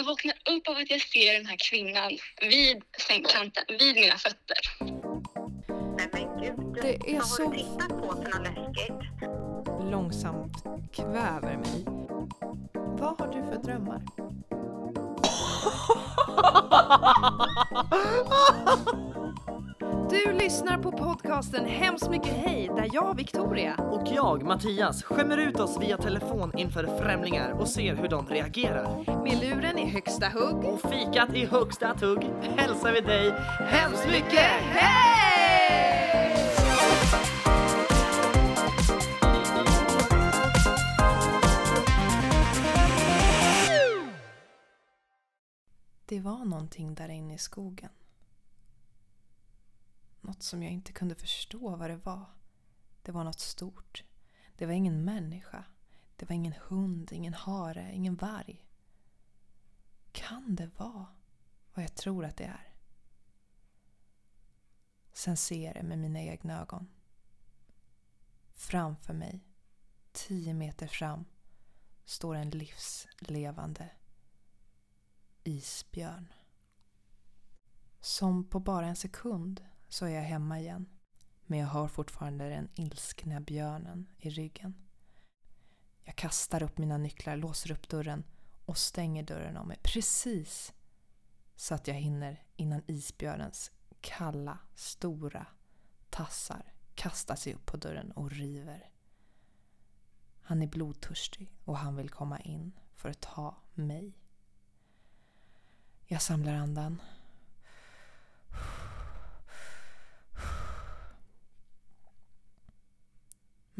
[0.00, 2.10] Jag vaknar upp av att jag ser den här kvinnan
[2.40, 4.58] vid sängkanten, vid mina fötter.
[5.96, 6.82] Nej men gud.
[6.82, 9.90] Det är Vad så- har du tittat på för något läskigt?
[9.90, 11.84] långsamt kväver mig.
[12.74, 14.02] Vad har du för drömmar?
[20.10, 25.60] Du lyssnar på podcasten Hemskt mycket hej där jag, Victoria, Och jag, Mattias, skämmer ut
[25.60, 29.22] oss via telefon inför främlingar och ser hur de reagerar.
[29.24, 30.64] med luren i högsta hugg.
[30.64, 35.20] Och fikat i högsta tugg hälsar vi dig Hemskt mycket hej!
[46.06, 47.90] Det var någonting där inne i skogen.
[50.30, 52.26] Något som jag inte kunde förstå vad det var.
[53.02, 54.04] Det var något stort.
[54.56, 55.64] Det var ingen människa.
[56.16, 58.66] Det var ingen hund, ingen hare, ingen varg.
[60.12, 61.06] Kan det vara
[61.74, 62.74] vad jag tror att det är?
[65.12, 66.88] Sen ser jag det med mina egna ögon.
[68.54, 69.44] Framför mig,
[70.12, 71.24] tio meter fram,
[72.04, 73.90] står en livslevande
[75.44, 76.32] isbjörn.
[78.00, 80.86] Som på bara en sekund så är jag hemma igen.
[81.46, 84.74] Men jag har fortfarande den ilskna björnen i ryggen.
[86.02, 88.24] Jag kastar upp mina nycklar, låser upp dörren
[88.64, 90.72] och stänger dörren om mig precis
[91.56, 95.46] så att jag hinner innan isbjörnens kalla, stora
[96.10, 98.90] tassar kastar sig upp på dörren och river.
[100.40, 104.18] Han är blodtörstig och han vill komma in för att ta mig.
[106.06, 107.02] Jag samlar andan.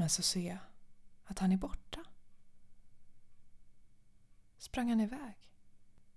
[0.01, 0.59] Men så ser jag
[1.25, 2.05] att han är borta.
[4.59, 5.35] Sprang han iväg?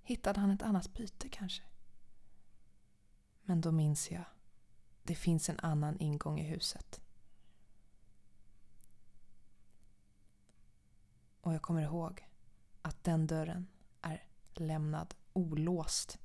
[0.01, 1.63] Hittade han ett annat byte kanske?
[3.41, 4.23] Men då minns jag.
[5.03, 7.01] Det finns en annan ingång i huset.
[11.41, 12.27] Och jag kommer ihåg
[12.81, 13.67] att den dörren
[14.01, 16.19] är lämnad olåst.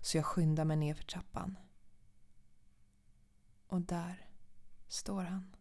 [0.00, 1.58] Så jag skyndar mig ner för trappan.
[3.66, 4.28] Och där
[4.88, 5.56] står han.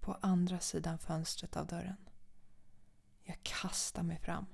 [0.00, 1.96] På andra sidan fönstret av dörren.
[3.22, 4.46] Jag kastar mig fram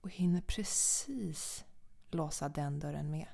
[0.00, 1.64] och hinner precis
[2.10, 3.26] låsa den dörren med.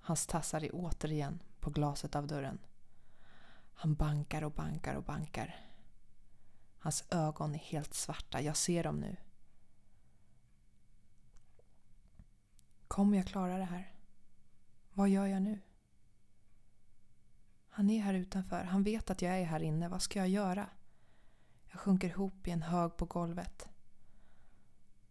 [0.00, 2.58] Hans tassar är återigen på glaset av dörren.
[3.74, 5.56] Han bankar och bankar och bankar.
[6.78, 8.40] Hans ögon är helt svarta.
[8.40, 9.16] Jag ser dem nu.
[12.88, 13.94] Kommer jag klara det här?
[14.92, 15.60] Vad gör jag nu?
[17.76, 18.64] Han är här utanför.
[18.64, 19.88] Han vet att jag är här inne.
[19.88, 20.70] Vad ska jag göra?
[21.70, 23.68] Jag sjunker ihop i en hög på golvet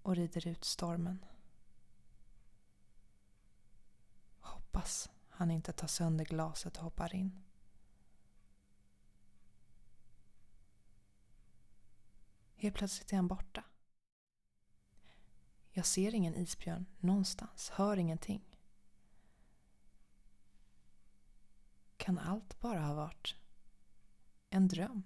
[0.01, 1.25] och rider ut stormen.
[4.39, 7.43] Hoppas han inte tar sönder glaset och hoppar in.
[12.55, 13.63] Helt plötsligt är han borta.
[15.71, 18.54] Jag ser ingen isbjörn någonstans, hör ingenting.
[22.05, 23.35] Kan allt bara ha varit
[24.49, 25.03] en dröm?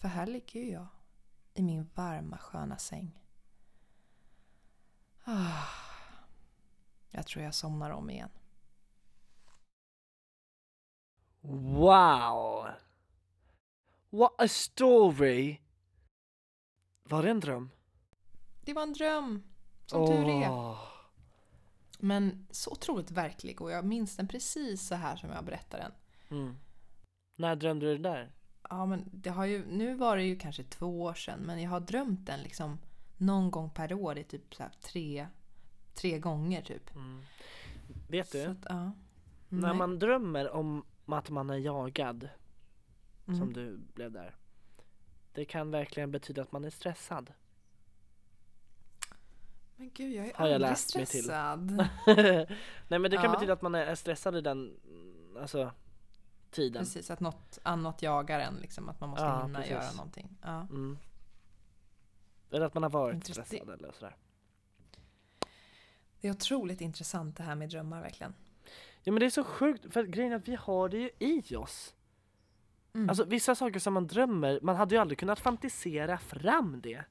[0.00, 0.86] För här ligger ju jag
[1.54, 3.18] i min varma sköna säng.
[5.24, 5.68] Ah,
[7.10, 8.30] jag tror jag somnar om igen.
[11.40, 12.66] Wow!
[14.10, 15.60] What a story!
[17.02, 17.70] Var det en dröm?
[18.64, 19.42] Det var en dröm,
[19.86, 20.95] som tur är.
[21.98, 25.92] Men så otroligt verklig och jag minns den precis så här som jag berättar den.
[26.38, 26.56] Mm.
[27.38, 28.32] När drömde du det där?
[28.70, 31.70] Ja, men det har ju, nu var det ju kanske två år sedan, men jag
[31.70, 32.78] har drömt den liksom
[33.16, 35.26] någon gång per år i typ så tre,
[35.94, 36.94] tre gånger typ.
[36.94, 37.20] Mm.
[38.08, 38.44] Vet du?
[38.44, 38.92] Att, ja.
[39.48, 42.28] När man drömmer om att man är jagad,
[43.28, 43.40] Mm.
[43.40, 44.34] som du blev där.
[45.32, 47.32] Det kan verkligen betyda att man är stressad.
[49.76, 51.22] Men gud, jag är Har jag läst mig till.
[51.22, 51.70] stressad.
[52.88, 53.32] Nej men det kan Ja.
[53.32, 54.76] betyda att man är stressad i den,
[55.40, 55.72] alltså,
[56.50, 56.82] tiden.
[56.84, 59.72] Precis, att något annat jagar en liksom, att man måste Ja, hinna precis.
[59.72, 60.36] göra någonting.
[60.42, 60.60] Ja.
[60.60, 60.98] Mm.
[62.50, 64.16] Eller att man har varit stressad eller sådär.
[66.20, 68.34] Det är otroligt intressant det här med drömmar verkligen.
[69.02, 71.56] Ja men det är så sjukt, för grejen är att vi har det ju i
[71.56, 71.94] oss.
[72.94, 73.08] Mm.
[73.08, 77.04] Alltså vissa saker som man drömmer, man hade ju aldrig kunnat fantisera fram det.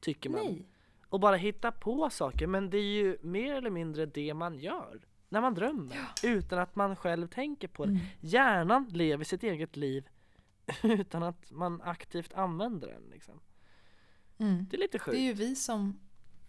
[0.00, 0.40] Tycker man.
[0.44, 0.66] Nej.
[1.14, 5.00] Och bara hitta på saker, men det är ju mer eller mindre det man gör.
[5.28, 7.90] När man drömmer, utan att man själv tänker på det.
[7.90, 8.04] Mm.
[8.20, 10.08] Hjärnan lever sitt eget liv
[10.82, 13.40] utan att man aktivt använder den liksom.
[14.38, 14.66] Mm.
[14.70, 15.16] Det är lite Det sjukt.
[15.16, 16.00] är ju vi som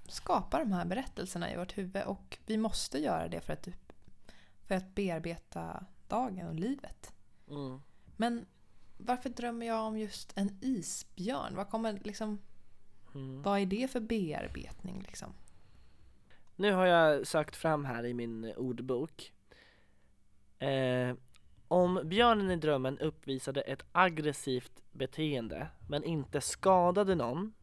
[0.08, 3.68] skapar de här berättelserna i vårt huvud och vi måste göra det för att,
[4.68, 7.14] för att bearbeta dagen och livet.
[7.50, 7.82] Mm.
[8.18, 8.46] Men
[8.98, 11.56] varför drömmer jag om just en isbjörn?
[11.56, 12.40] Vad, kommer, liksom,
[13.16, 13.42] Mm.
[13.42, 15.02] vad är det för bearbetning?
[15.08, 15.34] Liksom?
[16.56, 19.34] Nu har jag sökt fram här i min ordbok.
[20.60, 21.16] Eh,
[21.68, 27.54] om björnen i drömmen uppvisade ett aggressivt beteende men inte skadade någon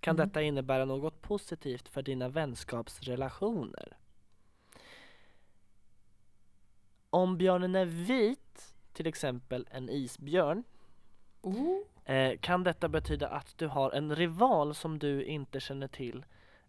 [0.00, 0.28] kan Mm.
[0.28, 3.96] detta innebära något positivt för dina vänskapsrelationer.
[7.10, 10.64] Om björnen är vit, till exempel en isbjörn,
[11.42, 11.78] Oh.
[12.06, 16.24] Eh, kan detta betyda att du har en rival som du inte känner till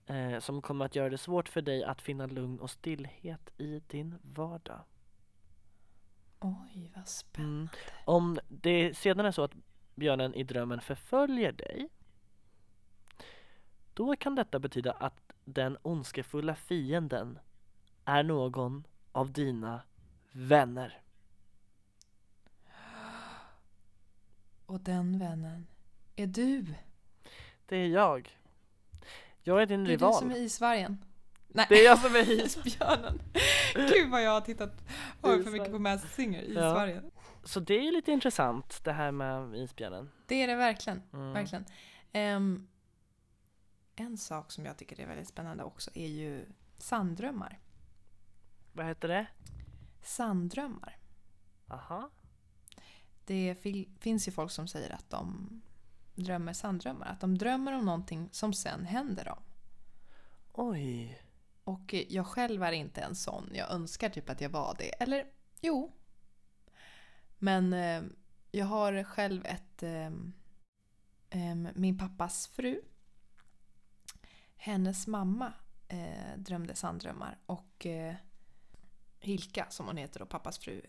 [0.06, 3.82] eh, som kommer att göra det svårt för dig att finna lugn och stillhet i
[3.88, 4.80] din vardag.
[6.40, 7.56] Oj, vad spännande.
[7.56, 7.70] Mm.
[8.06, 9.54] Om det sedan är så att
[9.96, 11.90] björnen i drömmen förföljer dig
[13.94, 17.40] då kan detta betyda att den ondskefulla fienden
[18.06, 19.82] är någon av dina
[20.32, 21.02] vänner.
[24.68, 25.68] Och den vännen
[26.16, 26.66] är du.
[27.66, 28.40] Det är jag.
[29.42, 30.14] Jag är din Det är rival.
[30.14, 31.04] du som är isvargen.
[31.48, 32.58] Nej, Det är jag som är is.
[32.58, 33.22] isbjörnen.
[33.76, 34.84] Gud vad jag har tittat
[35.22, 36.42] oj, för mycket på Masked Singer.
[36.44, 36.50] Ja.
[36.50, 37.12] Isvargen.
[37.44, 40.10] Så det är lite intressant det här med isbjörnen.
[40.26, 41.02] Det är det verkligen.
[41.14, 41.34] Mm.
[41.34, 41.66] verkligen.
[42.12, 42.68] Ehm,
[43.96, 46.46] en sak som jag tycker är väldigt spännande också är ju
[46.78, 47.60] sanddrömmar.
[48.74, 49.28] Vad heter det?
[50.04, 50.98] Sanddrömmar.
[51.68, 52.10] Aha.
[53.28, 53.56] Det
[54.00, 55.50] finns ju folk som säger att de
[56.16, 57.08] drömmer sanddrömmar.
[57.08, 59.40] Att de drömmer om någonting som sen händer dem.
[60.54, 61.22] Oj.
[61.64, 63.50] Och eh, jag själv är inte en sån.
[63.54, 64.90] Jag önskar typ att jag var det.
[64.90, 65.26] Eller
[65.62, 65.92] jo.
[67.38, 68.04] Men eh,
[68.52, 69.84] jag har själv ett...
[69.84, 70.12] Eh,
[71.30, 72.82] em, min pappas fru.
[74.56, 75.54] Hennes mamma
[75.88, 77.38] eh, drömde sanddrömmar.
[77.46, 78.16] Och eh,
[79.20, 80.82] Hilka, som hon heter, och pappas fru.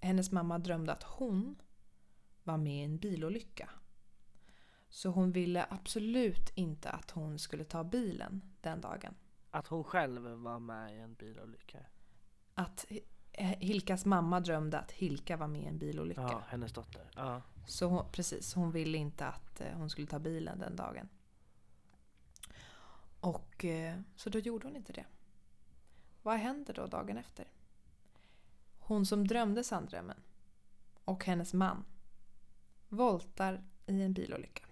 [0.00, 1.62] Hennes mamma drömde att hon
[2.44, 3.70] var med i en bilolycka.
[4.88, 9.14] Så hon ville absolut inte att hon skulle ta bilen den dagen.
[9.50, 11.78] Att hon själv var med i en bilolycka.
[12.54, 12.86] Att
[13.32, 16.20] Hilkas mamma drömde att Hilka var med i en bilolycka.
[16.20, 17.10] Ja, hennes dotter.
[17.16, 17.42] Ja.
[17.66, 21.08] Så hon, precis, hon ville inte att eh, hon skulle ta bilen den dagen.
[23.20, 25.04] Och eh, så då gjorde hon inte det.
[26.22, 27.46] Vad händer då dagen efter?
[28.90, 30.16] Hon som drömde sanddrömmen
[31.04, 31.84] och hennes man
[32.88, 34.64] voltar i en bilolycka.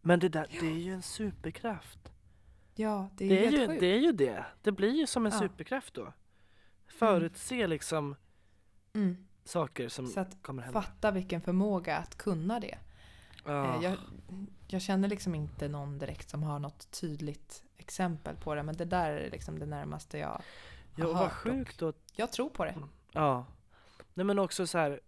[0.00, 2.12] Men det där, det är ju en superkraft.
[2.74, 4.44] Ja, det är, Det är, helt ju, det är ju det.
[4.62, 5.38] Det blir ju som en Ja.
[5.38, 6.12] superkraft då.
[6.86, 8.16] Förutse liksom
[8.92, 9.26] Mm.
[9.44, 10.82] saker som Så att kommer hända.
[10.82, 12.78] fatta vilken förmåga att kunna det.
[13.46, 13.96] Eh, Jag,
[14.68, 18.62] jag känner liksom inte någon direkt som har något tydligt exempel på det.
[18.62, 20.42] Men det där är liksom det närmaste jag
[21.08, 21.32] ja, har och hört.
[21.32, 21.92] sjukt då.
[22.12, 22.74] Jag tror på det.
[23.12, 23.46] Ja.
[24.14, 25.00] Nej men också så här.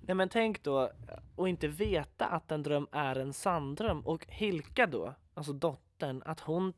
[0.00, 0.90] Nej men tänk då
[1.36, 6.40] och inte veta att en dröm är en sanndröm och Hilka då, alltså dottern, att
[6.40, 6.72] hon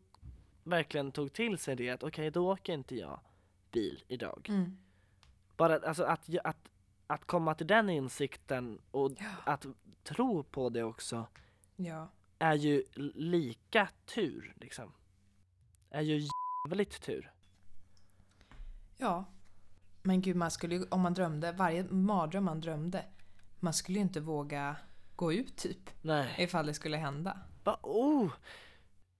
[0.64, 3.20] verkligen tog till sig det att okej då åker inte jag
[3.72, 4.46] bil idag.
[4.48, 4.76] Mm.
[5.56, 6.68] Bara alltså att, att,
[7.06, 9.26] att komma till den insikten och Ja.
[9.52, 9.66] att
[10.02, 11.26] tro på det också
[11.76, 12.08] Ja.
[12.38, 12.84] är ju
[13.14, 14.92] lika tur liksom.
[15.90, 16.28] Är ju
[16.68, 17.32] jävligt tur.
[18.96, 19.24] Ja.
[20.02, 23.04] Men gud, man skulle ju, om man drömde, varje mardröm man drömde,
[23.60, 24.76] man skulle ju inte våga
[25.16, 25.90] gå ut typ.
[26.02, 26.34] Nej.
[26.38, 27.38] Ifall det skulle hända.
[27.64, 28.32] Va, oh!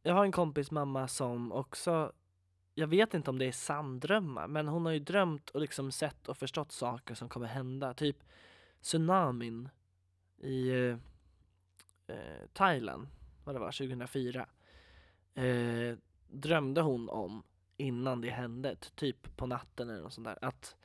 [0.03, 2.13] Jag har en kompis mamma som också,
[2.75, 6.29] jag vet inte om det är sanndrömmar, men hon har ju drömt och liksom sett
[6.29, 7.95] och förstått saker som kommer hända.
[7.95, 8.17] Typ
[8.81, 9.69] tsunamin
[10.39, 10.97] i eh,
[12.07, 13.09] eh, Thailand,
[13.45, 14.47] vad det var, 2004.
[15.35, 17.43] Eh, drömde hon om
[17.77, 20.39] innan det hände, typ på natten eller något sånt där.
[20.43, 20.77] Att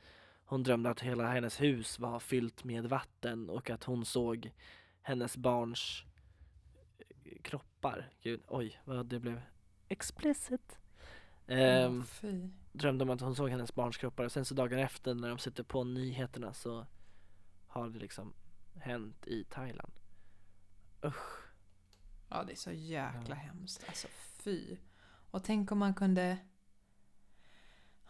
[0.44, 4.52] hon drömde att hela hennes hus var fyllt med vatten och att hon såg
[5.02, 6.04] hennes barns
[7.42, 8.10] kroppar.
[8.22, 9.40] Gud, oj vad det blev
[9.88, 10.78] explicit.
[11.46, 12.48] Ehm, fy.
[12.72, 15.38] drömde om att hon såg hennes barns kroppar och sen så dagen efter när de
[15.38, 16.86] sitter på nyheterna så
[17.66, 18.34] har det liksom
[18.74, 19.92] hänt i Thailand.
[21.04, 21.42] Usch.
[22.28, 23.34] Ja, det är så jäkla Ja.
[23.34, 23.84] hemskt.
[23.88, 24.08] Alltså
[24.44, 24.76] fy.
[25.30, 26.38] Och tänk om man kunde...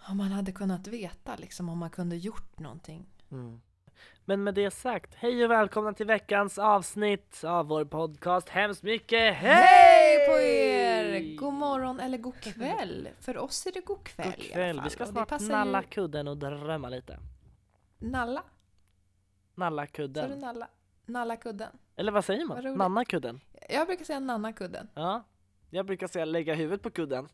[0.08, 3.06] Om man hade kunnat veta liksom, om man kunde gjort någonting.
[3.30, 3.60] Mm.
[4.24, 9.34] Men med det sagt, hej och välkomna till veckans avsnitt av vår podcast Hemskt mycket
[9.34, 9.54] hej!
[9.54, 11.36] Hej på er!
[11.36, 13.08] God morgon eller god kväll.
[13.20, 16.88] För oss är det god kväll, God kväll, vi ska snart nalla kudden och drömma
[16.88, 17.18] lite.
[17.98, 18.42] Nalla?
[19.54, 20.38] Nalla Sa du kudden.
[20.38, 20.68] nalla?
[21.06, 21.78] Nalla kudden?
[21.96, 22.64] Eller vad säger Vad man?
[22.64, 22.78] roligt.
[22.78, 23.40] Nannakudden?
[23.68, 24.88] Jag brukar säga Nannakudden.
[24.94, 25.24] Ja.
[25.70, 27.28] Jag brukar säga lägga huvudet på kudden.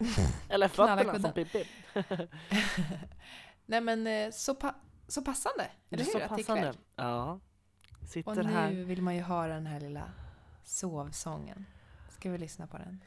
[0.48, 1.66] Eller fötterna som Pippi.
[3.66, 4.74] Nej men eh, så, pa-
[5.08, 6.12] så passande, eller hur?
[6.12, 6.72] Så passande.
[6.96, 7.40] Ja.
[8.02, 8.70] Och Sitter nu här.
[8.70, 10.10] vill man ju höra den här lilla
[10.64, 11.66] sovsången.
[12.18, 13.00] Ska vi lyssna på den?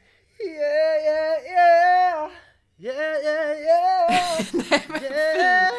[0.46, 2.30] Yeah, yeah, yeah!
[2.76, 4.46] Yeah, yeah, yeah!
[4.70, 5.40] Nej men yeah, fy!
[5.40, 5.70] yeah!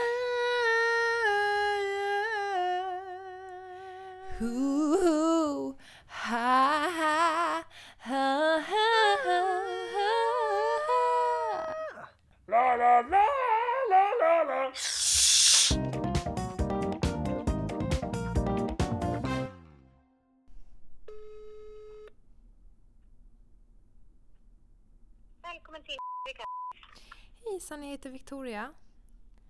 [27.75, 28.74] Hejsan, jag heter Victoria.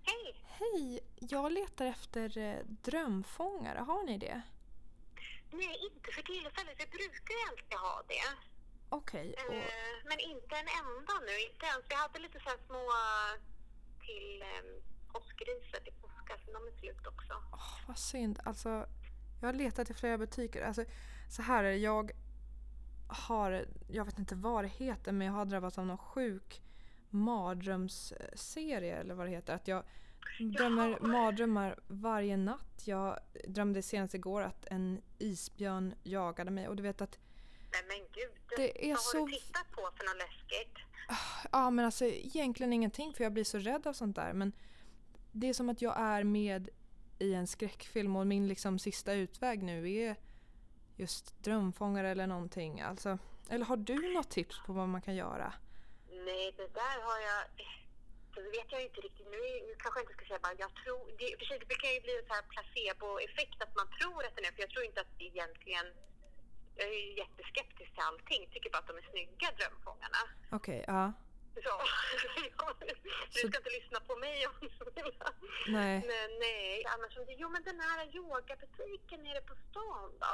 [0.02, 0.44] Hej!
[0.44, 3.78] Hej, jag letar efter eh, drömfångare.
[3.78, 4.42] Har ni det?
[5.50, 6.74] Nej, inte för tillfället.
[6.78, 8.28] Vi brukar ju alltid ha det.
[8.88, 9.64] Okej, och Eh,
[10.04, 11.34] men inte en enda nu.
[11.52, 11.84] Inte ens.
[11.88, 12.84] Vi hade lite så små
[14.06, 17.32] till eh, påskriset i påskas, men de är slut också.
[17.52, 18.40] åh, vad synd.
[18.44, 18.88] Alltså,
[19.40, 20.62] jag har letat i flera butiker.
[20.62, 20.84] Alltså,
[21.30, 22.12] så här är det, jag
[23.08, 26.62] har, jag vet inte vad det heter, men jag har drabbats av någon sjuk
[27.10, 29.54] mardrömsserie eller vad det heter.
[29.54, 29.82] Att jag
[30.56, 32.82] drömmer mardrömmar varje natt.
[32.84, 37.18] Jag drömde senast igår att en isbjörn jagade mig och du vet att
[37.72, 38.30] Nej men gud.
[38.56, 40.78] Det är Vad så- har du tittat på för något läskigt?
[41.52, 44.52] Ja men alltså egentligen ingenting för jag blir så rädd av sånt där men
[45.32, 46.68] det är som att jag är med
[47.18, 50.16] i en skräckfilm och min liksom sista utväg nu är
[50.96, 52.80] just drömfångare eller någonting.
[52.80, 55.52] Alltså, eller har du något tips på vad man kan göra?
[56.28, 57.40] Nej, det där har jag...
[58.34, 59.28] Så det vet jag inte riktigt.
[59.36, 59.40] Nu,
[59.82, 61.02] kanske jag inte ska säga bara jag tror...
[61.18, 64.44] Det, sig, det kan ju bli en så här placeboeffekt att man tror att den
[64.48, 64.52] är...
[64.54, 65.86] För jag tror inte att det egentligen...
[66.78, 68.40] Jag är ju jätteskeptisk till allting.
[68.52, 70.22] Tycker bara att de är snygga, drömfångarna.
[70.58, 71.12] Okej, ja.
[71.54, 71.60] Så,
[72.86, 75.14] du Så- ska inte lyssna på mig om du vill.
[75.68, 75.96] Nej.
[76.10, 77.12] Men nej, annars.
[77.42, 80.32] Jo, men den här yogabutiken nere på stan då?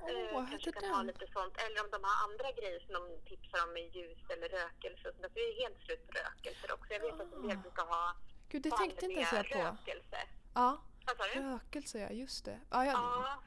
[0.00, 1.54] Åh, Eh, kanske kan ha lite sånt.
[1.64, 5.02] Eller om de har andra grejer som de tipsar om med ljus eller rökelse.
[5.20, 6.92] För Det är helt slut på rökelser också.
[6.92, 7.60] Jag vet att en del Ah.
[7.60, 8.16] brukar ha
[8.48, 9.58] Gud, det tänkte inte ens jag på.
[9.58, 10.18] rökelse.
[10.54, 11.40] Ja, Vad sa du?
[11.40, 12.60] rökelse ja, just det.
[12.70, 12.92] Ja, ja.
[12.92, 13.42] Ja.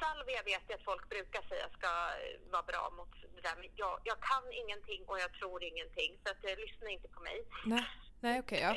[0.00, 3.56] Salvia vet jag att folk brukar säga ska eh, vara bra mot det där.
[3.56, 6.18] Men jag, jag kan ingenting och jag tror ingenting.
[6.24, 7.44] Så att, eh, lyssna inte på mig.
[7.66, 7.86] Nej,
[8.20, 8.72] nej okej, ja.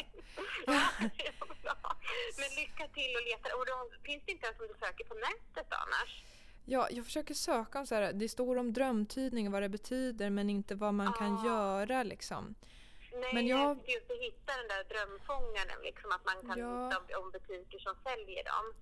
[0.67, 0.81] Ja,
[1.63, 1.97] bra.
[2.39, 3.55] Men lycka till och leta.
[3.57, 6.23] Och då, finns det inte ens om du söker på nätet annars?
[6.65, 10.49] Ja, jag försöker söka om så här, det står om drömtydning, vad det betyder men
[10.49, 11.45] inte vad man kan Ah.
[11.45, 12.55] göra liksom.
[13.13, 13.71] Nej, Men jag- jag...
[13.71, 16.85] att hitta den där drömfångaren, liksom att man kan Ja.
[16.89, 18.73] hitta om butiker som säljer dem.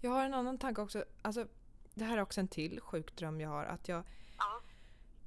[0.00, 1.04] Jag har en annan tanke också.
[1.22, 1.46] Alltså,
[1.94, 3.64] det här är också en till sjuk dröm jag har.
[3.64, 4.04] Att jag,
[4.38, 4.60] Ja.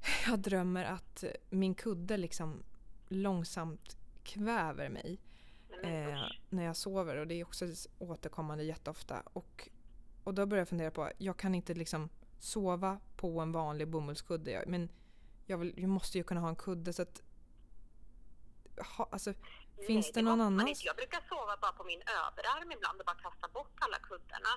[0.32, 2.64] jag drömmer att eh, min kudde liksom
[3.08, 5.20] långsamt kväver mig
[5.84, 6.20] eh,
[6.50, 7.16] när jag sover.
[7.18, 7.66] Och det är också
[8.00, 9.24] återkommande jätteofta.
[9.34, 9.70] Och,
[10.26, 14.52] och då börjar jag fundera på, jag kan inte liksom sova på en vanlig bomullskudde.
[14.52, 14.90] Jag- Men
[15.46, 17.22] jag, vill, jag måste ju kunna ha en kudde så att...
[18.98, 19.34] Ha, alltså,
[19.88, 20.68] finns Nej, det någon annan?
[20.68, 20.86] inte.
[20.92, 24.54] Jag brukar sova bara på min överarm ibland och bara kasta bort alla kuddarna.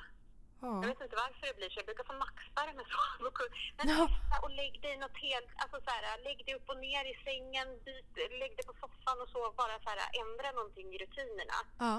[0.60, 0.80] Jag Ja.
[0.90, 1.76] vet inte varför det blir så.
[1.80, 4.02] Jag brukar få nackspärr med sova på kudd- Men Ja.
[4.44, 7.68] och lägg dig något helt, alltså så här, lägg dig upp och ner i sängen,
[7.86, 9.48] byt, lägg dig på soffan och sov.
[9.62, 11.58] Bara så här, ändra någonting i rutinerna.
[11.84, 11.94] Ja.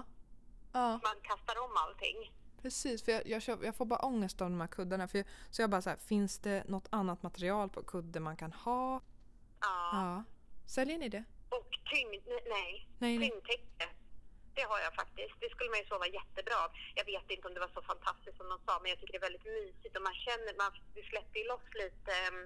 [0.77, 0.87] Ja.
[1.07, 2.19] Man kastar om allting.
[2.61, 5.07] Precis, för jag, jag, jag får bara ångest av de här kuddarna.
[5.07, 8.37] För jag, så jag bara så här, finns det något annat material på kudde man
[8.37, 9.01] kan ha?
[9.61, 9.89] Ja.
[9.93, 10.23] Ja.
[10.67, 11.23] Säljer ni det?
[11.49, 13.19] Och tyngd, nej, nej.
[13.19, 13.85] Tyngdtäcke.
[14.53, 15.35] Det har jag faktiskt.
[15.39, 16.71] Det skulle man ju sova jättebra av.
[16.95, 19.21] Jag vet inte om det var så fantastiskt som de sa, men jag tycker det
[19.23, 22.41] är väldigt mysigt och man känner, man det släpper ju loss lite um,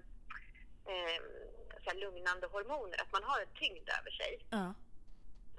[1.84, 4.32] så lugnande hormoner, att man har en tyngd över sig.
[4.50, 4.74] Ja.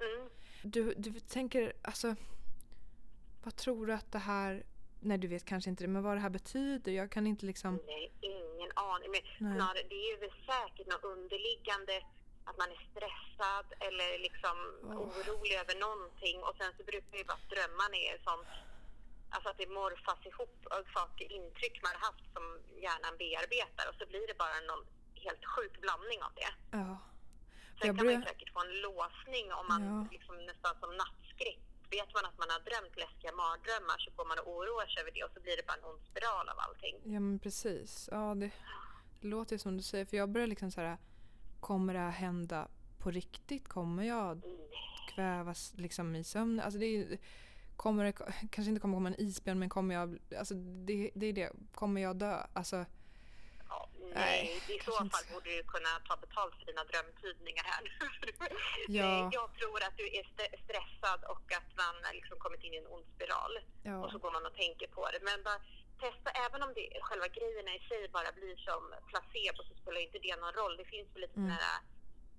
[0.05, 0.29] Mm.
[0.61, 2.15] Du, du tänker, alltså...
[3.45, 4.63] Vad tror du att det här...
[4.99, 6.91] Nej, du vet kanske inte det, men vad det här betyder?
[6.91, 7.71] Jag kan inte liksom...
[7.93, 9.09] Nej, ingen aning.
[9.11, 11.95] Men snarare, det är ju säkert något underliggande
[12.49, 14.95] att man är stressad eller liksom Åh.
[15.07, 16.37] orolig över någonting.
[16.47, 18.47] Och sen så brukar ju bara drömmarna är sånt,
[19.33, 22.45] alltså att det morfas ihop av saker, intryck man har haft som
[22.85, 24.83] hjärnan bearbetar och så blir det bara någon
[25.25, 26.51] helt sjuk blandning av det.
[26.79, 26.87] Ja.
[27.77, 30.07] Sen Jag kan man ju säkert få en låsning om man Ja.
[30.15, 31.63] liksom nästan som nattskräck.
[31.97, 35.11] Vet man att man har drömt läskiga mardrömmar så går man och oroar sig över
[35.15, 36.95] det och så blir det bara en ond spiral av allting.
[37.13, 38.09] Ja, men precis.
[38.11, 38.51] Ja, det,
[39.21, 40.05] det låter ju som du säger.
[40.05, 40.97] För jag börjar liksom så här...
[41.59, 43.67] Kommer det här hända på riktigt?
[43.67, 44.41] Kommer jag
[45.15, 46.65] kvävas liksom i sömnen?
[46.65, 47.17] Alltså det är,
[47.75, 48.11] kommer det,
[48.51, 52.01] kanske inte kommer komma en isbjörn men kommer jag, alltså det, det är det, kommer
[52.01, 52.45] jag dö?
[52.53, 52.85] Alltså,
[54.13, 55.33] nej, i så inte fall ska.
[55.33, 57.83] borde du kunna ta betalt för dina drömtydningar här.
[58.87, 59.29] Ja.
[59.33, 62.87] Jag tror att du är st- stressad och att man liksom kommit in i en
[62.87, 63.53] ond spiral.
[64.03, 65.19] Och så ja, går man och tänker på det.
[65.21, 65.59] Men bara
[65.99, 70.19] testa, även om det, själva grejerna i sig bara blir som placebo så spelar inte
[70.19, 70.77] det någon roll.
[70.77, 71.49] Det finns väl lite Mm.
[71.49, 71.73] sådana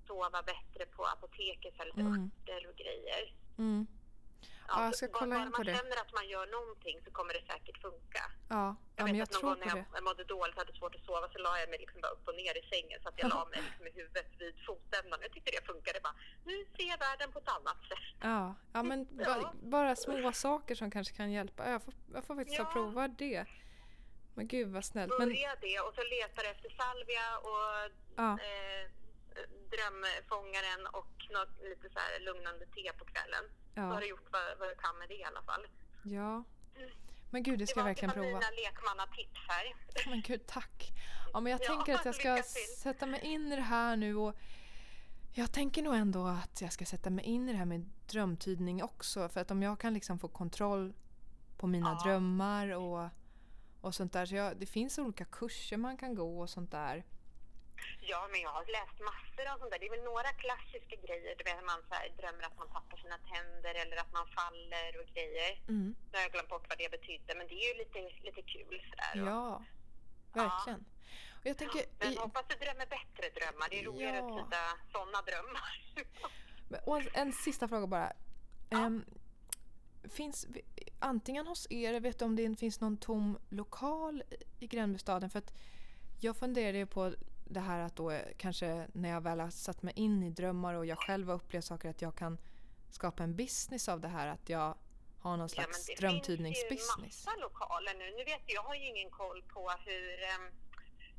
[0.07, 2.31] sova bättre på apoteket, så här lite Mm.
[2.31, 3.23] örter och grejer.
[3.59, 3.87] mm,
[4.69, 5.77] Ja, jag ska bara- kolla bara in på man det.
[5.79, 8.23] känner att man gör någonting så kommer det säkert funka.
[8.49, 9.85] ja, Jag ja men vet jag att någon tror gång när det.
[9.91, 12.29] jag, jag mådde dåligt hade svårt att sova så la jag mig liksom bara upp
[12.29, 15.19] och ner i sängen så att jag la mig liksom med huvudet vid fotändan.
[15.23, 15.99] Jag tyckte det funkade.
[16.07, 16.17] Bara,
[16.51, 18.07] nu ser jag världen på ett annat sätt.
[18.23, 19.35] Ja, ja men Ja.
[19.43, 21.71] ba, bara små saker som kanske kan hjälpa.
[21.71, 22.73] Jag får, jag får faktiskt ta Ja.
[22.73, 23.45] prova det.
[24.35, 25.13] Men gud vad snällt.
[25.19, 28.91] Men, Börja det och så letar efter salvia och ja, eh,
[29.73, 33.45] drömfångaren och något lite så här lugnande te på kvällen.
[33.75, 35.67] Så har ja, du gjort vad, vad du kan med det i alla fall.
[36.03, 36.45] ja.
[37.31, 38.39] Men gud, det ska jag var verkligen det var prova.
[38.39, 39.75] mina lekmannatips här.
[40.11, 40.93] Men gud, tack.
[41.33, 42.43] Ja, men jag Ja, tänker att jag ska
[42.83, 44.35] sätta mig in i det här nu och
[45.35, 48.83] jag tänker nog ändå att jag ska sätta mig in i det här med drömtydning
[48.83, 49.29] också.
[49.29, 50.95] För att om jag kan liksom få kontroll
[51.57, 52.11] på mina Ja.
[52.11, 53.09] drömmar och,
[53.81, 54.27] och sånt där.
[54.27, 57.05] Så jag, det finns olika kurser man kan gå och sånt där.
[58.11, 59.79] Ja, men jag har läst massor av sånt där.
[59.81, 61.33] Det är väl några klassiska grejer.
[61.39, 64.91] Du vet, man så här, drömmer att man tappar sina tänder eller att man faller
[65.01, 65.53] och grejer.
[65.69, 65.89] Mm.
[66.11, 68.77] Nu har jag glömt bort vad det betydde, men det är ju lite, lite kul
[68.91, 69.15] sådär.
[69.31, 69.65] Ja,
[70.41, 70.85] verkligen.
[71.41, 73.67] Och jag tänker, Men i, hoppas du drömmer bättre drömmar.
[73.71, 74.25] Det är roligare Ja.
[74.41, 74.63] att tyda
[74.93, 75.73] sådana drömmar.
[76.69, 78.13] Men- Och en, en sista fråga bara.
[78.71, 79.05] Ehm,
[80.11, 80.47] finns,
[80.99, 84.23] antingen hos er, vet om det finns någon tom lokal
[84.61, 85.31] i- Gränbystaden?
[85.31, 85.53] För att
[86.21, 87.15] jag funderade ju på
[87.51, 90.87] det här att då kanske när jag väl har satt mig in i drömmar och
[90.87, 92.39] jag själv har upplevt saker att jag kan
[92.91, 94.27] skapa en business av det här.
[94.27, 94.75] Att jag
[95.21, 96.97] har någon slags drömtydningsbusiness.
[96.97, 98.07] Det finns ju massa lokaler nu.
[98.19, 100.47] Nu vet jag, jag har ju ingen koll på hur, ehm,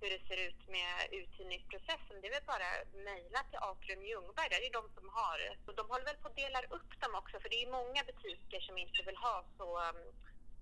[0.01, 2.15] hur det ser ut med uthyrningsprocessen.
[2.21, 2.69] Det är väl bara
[3.11, 4.47] mejla till Atrium Ljungberg.
[4.49, 5.39] Det är ju de som har.
[5.65, 7.35] Så de håller väl på att dela upp dem också.
[7.41, 10.01] För det är många butiker som inte vill ha så ehm,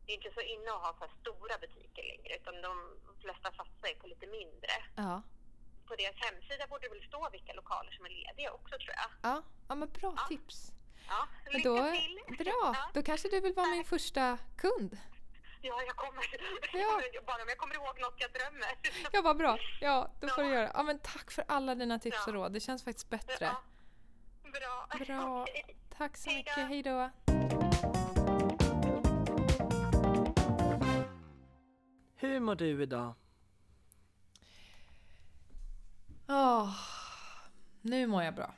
[0.05, 2.73] det är inte så inne att ha så stora butiker längre utan de
[3.23, 4.73] flesta satsar ju på lite mindre.
[4.95, 5.21] Ja.
[5.87, 9.09] På deras hemsida borde det väl stå vilka lokaler som är lediga också tror jag.
[9.31, 10.25] Ja, ja men bra Ja.
[10.27, 10.71] tips.
[11.07, 12.19] Ja, Men lycka då, till!
[12.45, 12.89] bra, Ja.
[12.93, 14.97] då kanske du vill vara min första kund.
[15.61, 16.23] Ja, jag kommer.
[16.73, 17.01] Ja.
[17.27, 18.69] Bara om jag kommer ihåg något jag drömmer.
[19.11, 19.57] Ja, vad bra.
[19.81, 20.71] Ja, då får du göra.
[20.73, 22.23] Ja, men tack för alla dina tips Ja.
[22.27, 22.53] och råd.
[22.53, 23.45] Det känns faktiskt bättre.
[23.45, 23.61] Ja.
[24.43, 25.05] Bra.
[25.05, 25.41] Bra.
[25.49, 25.75] Okej.
[25.97, 26.55] Tack så Hej mycket.
[26.57, 27.09] Hej då.
[32.15, 33.13] Hur mår du idag?
[36.27, 36.75] Åh,
[37.81, 38.53] nu mår jag bra.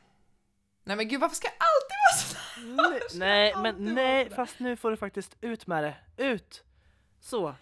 [0.83, 1.95] Nej men gud, varför ska jag alltid
[2.77, 3.19] vara sådär?
[3.19, 6.23] Nej, men nej, fast nu får du faktiskt ut med det.
[6.23, 6.63] Ut!
[7.19, 7.55] Så.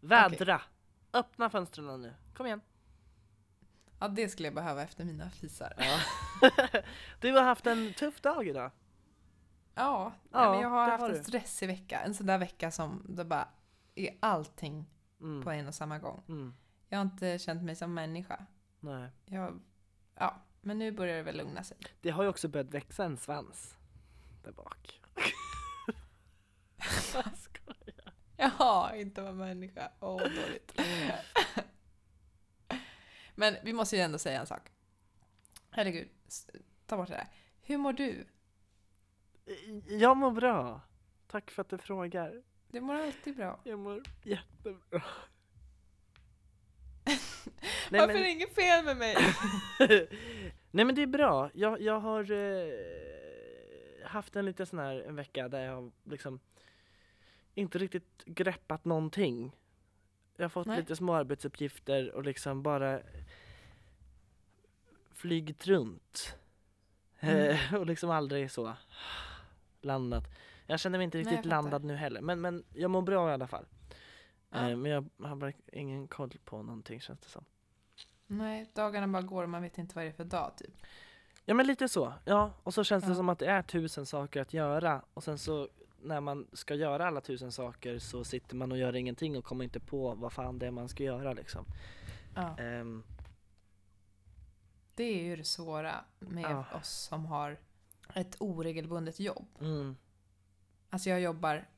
[0.00, 0.60] Vädra.
[1.12, 2.14] Öppna fönstren nu.
[2.36, 2.60] Kom igen.
[4.00, 5.72] Ja, det skulle jag behöva efter mina fisar.
[5.78, 5.98] Ja.
[7.20, 8.70] du har haft en tuff dag idag.
[9.74, 12.00] Ja, Ja, men jag har haft har en stressig vecka.
[12.00, 13.48] En sån där vecka som det bara
[13.94, 14.86] är allting
[15.20, 15.44] Mm.
[15.44, 16.22] på en och samma gång.
[16.28, 16.54] Mm.
[16.88, 18.46] Jag har inte känt mig som människa.
[18.80, 19.10] Nej.
[19.24, 19.60] Jag,
[20.14, 21.76] ja, men nu börjar det väl lugna sig.
[22.00, 23.76] Det har ju också börjat växa en svans.
[24.44, 25.00] Där bak.
[27.14, 28.12] Jag skojar.
[28.36, 29.92] Jaha, inte vara människa.
[30.00, 30.80] Åh, dåligt.
[33.34, 34.70] Men vi måste ju ändå säga en sak.
[35.70, 36.08] Herregud,
[36.86, 37.28] ta bort det där.
[37.62, 38.26] Hur mår du?
[39.88, 40.80] Jag mår bra.
[41.26, 42.42] Tack för att du frågar.
[42.68, 43.60] Du mår alltid bra.
[43.64, 45.02] Jag mår jättebra.
[47.90, 49.16] Varför är det inget fel med mig?
[50.70, 51.50] Nej men det är bra.
[51.54, 52.68] Jag, jag har eh,
[54.04, 56.40] haft en liten sån här en vecka där jag har liksom
[57.54, 59.52] inte riktigt greppat någonting.
[60.36, 60.78] Jag har fått Nej.
[60.78, 63.00] lite små arbetsuppgifter och liksom bara
[65.12, 66.36] flygit runt.
[67.20, 67.50] Mm.
[67.50, 68.76] Eh, och liksom aldrig så
[69.80, 70.24] landat.
[70.66, 71.50] Jag känner mig inte Nej, riktigt fattar.
[71.50, 72.20] landad nu heller.
[72.20, 73.66] Men, men jag mår bra i alla fall.
[74.56, 74.70] Ja.
[74.70, 77.44] Eh, men jag har bara ingen koll på någonting känns det som.
[78.26, 80.74] Nej, dagarna bara går och man vet inte vad det är för dag typ.
[81.44, 82.52] Ja men lite så, ja.
[82.62, 83.16] Och så känns det Ja.
[83.16, 85.68] som att det är tusen saker att göra och sen så
[86.02, 89.64] när man ska göra alla tusen saker så sitter man och gör ingenting och kommer
[89.64, 91.64] inte på vad fan det är man ska göra liksom.
[92.34, 92.58] Ja.
[92.58, 93.02] Ehm,
[94.94, 96.64] Det är ju det svåra med Ja.
[96.78, 97.58] oss som har
[98.14, 99.46] ett oregelbundet jobb.
[99.60, 99.96] mm,
[100.90, 101.68] Alltså jag jobbar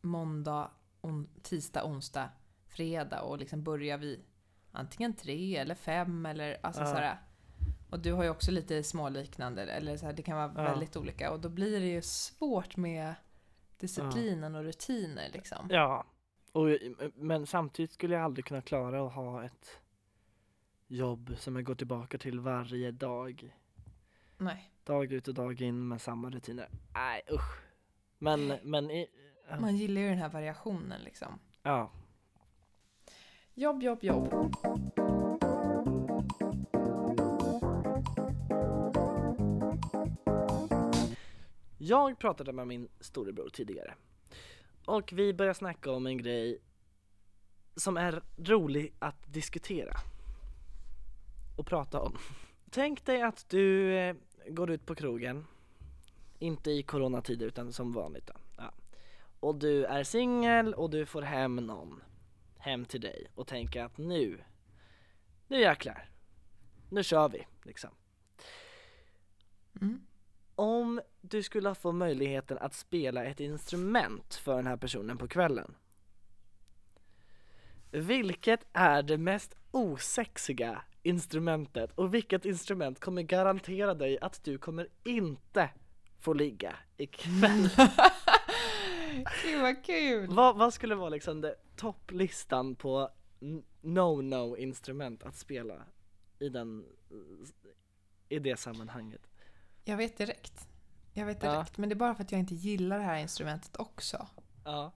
[0.00, 2.28] måndag, on, tisdag, onsdag,
[2.68, 4.20] fredag och liksom börjar vi
[4.72, 6.86] antingen tre eller fem eller alltså Ja.
[6.86, 7.18] sådär.
[7.90, 10.70] Och du har ju också lite småliknande eller så här, det kan vara Ja.
[10.70, 13.14] väldigt olika och då blir det ju svårt med
[13.78, 15.66] disciplinen och rutiner liksom.
[15.70, 16.06] Ja,
[16.52, 16.66] och,
[17.14, 19.80] men samtidigt skulle jag aldrig kunna klara att ha ett
[20.86, 23.56] jobb som jag går tillbaka till varje dag.
[24.38, 24.72] Nej.
[24.84, 26.68] Dag ut och dag in med samma rutiner.
[26.94, 27.60] Nej usch.
[28.18, 29.06] Men, men i,
[29.58, 31.38] Man gillar ju den här variationen liksom.
[31.62, 31.90] ja.
[33.54, 34.54] Jobb, jobb, jobb.
[41.78, 43.94] Jag pratade med min storebror tidigare
[44.84, 46.58] och vi började snacka om en grej
[47.76, 49.92] som är rolig att diskutera
[51.56, 52.16] och prata om.
[52.70, 54.16] Tänk dig att du eh,
[54.48, 55.46] går ut på krogen,
[56.38, 58.34] inte i coronatider utan som vanligt då.
[59.40, 62.02] Och du är singel och du får hem någon
[62.58, 64.40] hem till dig och tänker att nu,
[65.48, 66.08] nu jäklar,
[66.88, 67.90] nu kör vi liksom.
[69.80, 70.06] Mm.
[70.54, 75.74] Om du skulle få möjligheten att spela ett instrument för den här personen på kvällen.
[77.90, 84.88] Vilket är det mest osexiga instrumentet och vilket instrument kommer garantera dig att du kommer
[85.04, 85.70] inte
[86.18, 87.68] få ligga ikväll?
[89.44, 90.34] Gud vad kul!
[90.34, 93.10] vad, vad skulle vara liksom det topplistan på
[93.82, 95.82] no-no instrument att spela
[96.38, 96.86] i den
[98.28, 99.20] i det sammanhanget?
[99.84, 100.68] Jag vet direkt.
[101.12, 101.52] Jag vet Ja.
[101.52, 101.78] direkt.
[101.78, 104.26] Men det är bara för att jag inte gillar det här instrumentet också.
[104.64, 104.92] Ja.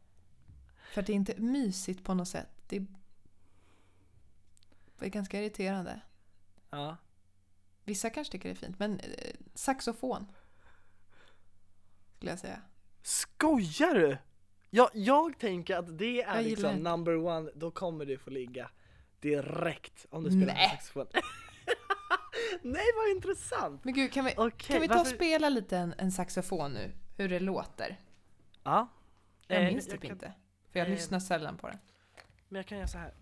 [0.92, 2.48] För det är inte mysigt på något sätt.
[2.68, 2.86] Det är,
[4.98, 6.00] det är ganska irriterande.
[6.70, 6.96] Ja.
[7.84, 10.26] Vissa kanske tycker det är fint, men eh, saxofon.
[12.16, 12.62] Skulle jag säga.
[13.06, 14.18] Skojar du?
[14.70, 18.70] Jag, jag tänker att det är Jag liksom number one, då kommer du få ligga
[19.20, 20.68] direkt om du spelar Nej.
[20.70, 21.06] saxofon.
[22.62, 23.84] Nej vad intressant!
[23.84, 26.92] Men gud, kan vi, Okej, kan vi ta och spela lite en, en saxofon nu?
[27.16, 28.00] Hur det låter?
[28.62, 28.88] Ja.
[29.46, 30.32] Jag Eh, minns typ kan, inte.
[30.72, 31.78] För jag eh, lyssnar sällan på den.
[32.48, 33.14] Men jag kan göra så här.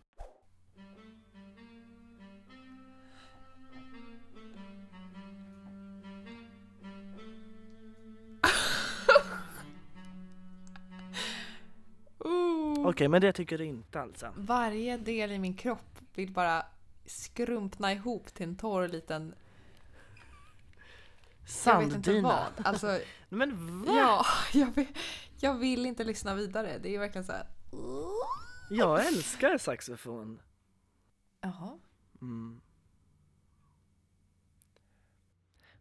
[12.87, 14.33] Okej men det tycker du inte alltså?
[14.37, 16.67] Varje del i min kropp vill bara
[17.07, 19.35] skrumpna ihop till en torr liten...
[21.65, 22.29] Jag vet inte Sanddyna?
[22.57, 22.67] vad.
[22.67, 23.93] Alltså, Men va?
[23.97, 24.27] ja,
[24.61, 24.87] jag vill,
[25.41, 26.79] jag vill inte lyssna vidare.
[26.79, 27.47] Det är verkligen så här...
[28.71, 30.41] Jag älskar saxofon.
[31.41, 31.79] Jaha.
[32.21, 32.61] Mm.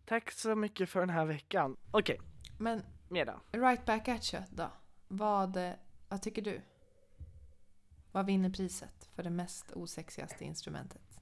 [0.05, 1.77] Tack så mycket för den här veckan.
[1.91, 2.21] Okej,
[2.57, 3.59] Men mer då?
[3.59, 4.71] right back at you då.
[5.07, 5.71] Vad, eh,
[6.09, 6.61] vad tycker du?
[8.11, 11.19] Vad vinner priset för det mest osexigaste instrumentet?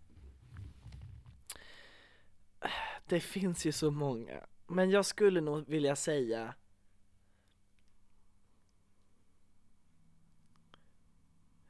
[3.05, 4.45] Det finns ju så många.
[4.67, 6.53] Men jag skulle nog vilja säga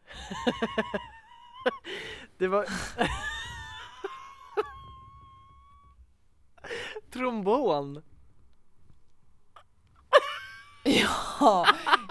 [2.38, 2.66] Det var
[7.12, 8.04] Trombon!
[10.84, 11.68] Ja,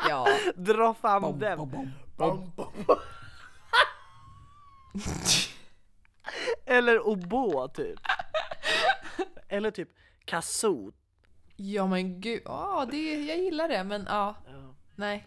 [0.08, 0.26] ja.
[0.56, 1.58] Dra fram Bom, den!
[1.58, 1.90] bom, bom.
[2.18, 2.72] Bom, bom.
[6.66, 7.98] Eller oboe typ.
[9.48, 9.88] Eller typ
[10.24, 10.92] kazoo.
[11.56, 14.74] Ja men gud, ja, det, jag gillar det men ja, Ja.
[14.96, 15.26] nej.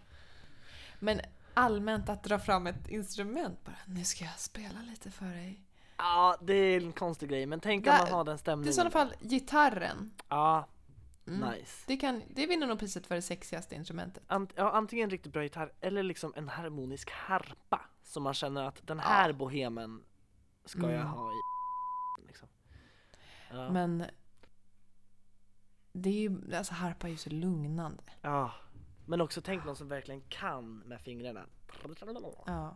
[0.98, 1.20] Men
[1.54, 5.60] allmänt att dra fram ett instrument bara, nu ska jag spela lite för dig.
[5.96, 8.36] Ja, det är en konstig grej, men tänk om Där- man har den Det är
[8.36, 8.70] stämningen.
[8.70, 10.10] i sådana fall gitarren.
[10.28, 10.66] Ja,
[11.26, 11.50] Mm.
[11.50, 11.84] nice.
[11.86, 14.22] Det, kan, det vinner nog priset för det sexigaste instrumentet.
[14.26, 17.80] Ant, ja, antingen en riktigt bra gitarr eller liksom en harmonisk harpa.
[18.02, 19.32] Så man känner att den här Ja.
[19.32, 20.04] bohemen
[20.64, 21.06] ska jag Mm.
[21.06, 21.36] ha i
[22.26, 22.48] liksom.
[23.50, 23.70] ja.
[23.70, 24.04] Men
[25.92, 28.02] det är ju, alltså harpa är ju så lugnande.
[28.22, 28.52] ja.
[29.06, 31.46] Men också tänk någon som verkligen kan med fingrarna.
[32.46, 32.72] Ja.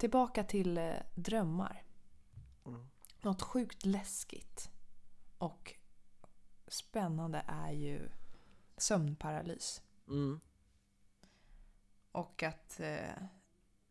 [0.00, 1.82] Tillbaka till eh, drömmar.
[2.66, 2.88] Mm.
[3.22, 4.70] Något sjukt läskigt
[5.38, 5.74] och
[6.68, 8.08] spännande är ju
[8.76, 9.82] sömnparalys.
[10.08, 10.40] Mm.
[12.12, 13.22] Och att eh,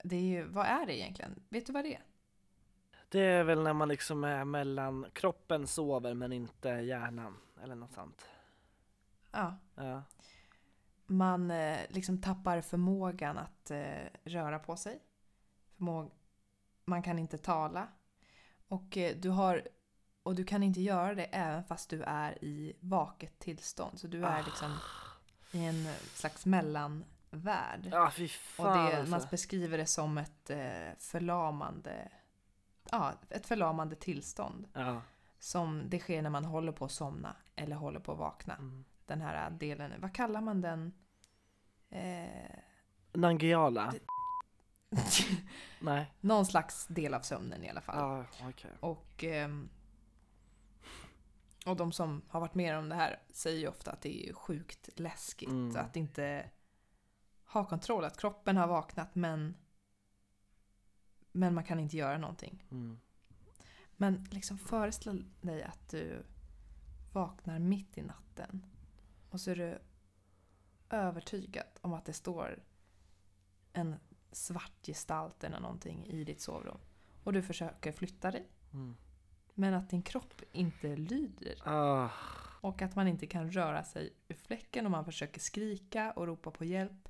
[0.03, 1.43] det är ju, vad är det egentligen?
[1.49, 2.03] Vet du vad det är?
[3.09, 7.93] Det är väl när man liksom är mellan, kroppen sover men inte hjärnan eller något
[7.93, 8.29] sånt.
[9.31, 10.03] Ja, Ja.
[11.05, 13.71] man eh, liksom tappar förmågan att
[14.23, 15.01] röra på sig.
[15.79, 16.11] Förmåg
[16.85, 17.87] man kan inte tala.
[18.67, 19.67] Och eh, du har
[20.23, 23.99] och du kan inte göra det även fast du är i vaket tillstånd.
[23.99, 24.77] Så du är liksom
[25.51, 27.89] i en slags mellanvärld.
[27.91, 29.11] Ja, fy och fan det, alltså.
[29.11, 32.11] man beskriver det som ett eh, förlamande
[32.91, 34.67] ja, ett förlamande tillstånd.
[34.73, 35.01] Ja.
[35.39, 38.55] Som det sker när man håller på att somna eller håller på att vakna.
[38.55, 38.85] Mm.
[39.05, 40.93] Den här delen, vad kallar man den?
[41.89, 42.59] Eh,
[43.13, 43.93] Nangiala?
[45.79, 46.13] Nej.
[46.21, 47.97] någon slags del av sömnen i alla fall.
[47.97, 48.71] Ja, okej.
[48.79, 49.69] Och, ehm,
[51.65, 54.33] och de som har varit med om det här säger ju ofta att det är
[54.33, 55.49] sjukt läskigt.
[55.49, 55.75] Mm.
[55.75, 56.49] Att inte
[57.45, 58.05] ha kontroll.
[58.05, 59.57] Att kroppen har vaknat men,
[61.31, 62.67] men man kan inte göra någonting.
[62.71, 62.99] Mm.
[63.97, 66.25] Men liksom föreställ dig att du
[67.13, 68.65] vaknar mitt i natten
[69.29, 69.79] och så är du
[70.89, 72.63] övertygad om att det står
[73.73, 73.95] en
[74.31, 76.77] svart gestalt eller någonting i ditt sovrum.
[77.23, 78.47] Och du försöker flytta dig.
[78.73, 78.95] Mm.
[79.53, 81.55] Men att din kropp inte lyder.
[81.69, 82.09] Ah,
[82.61, 86.51] Och att man inte kan röra sig ur fläcken och man försöker skrika och ropa
[86.51, 87.09] på hjälp.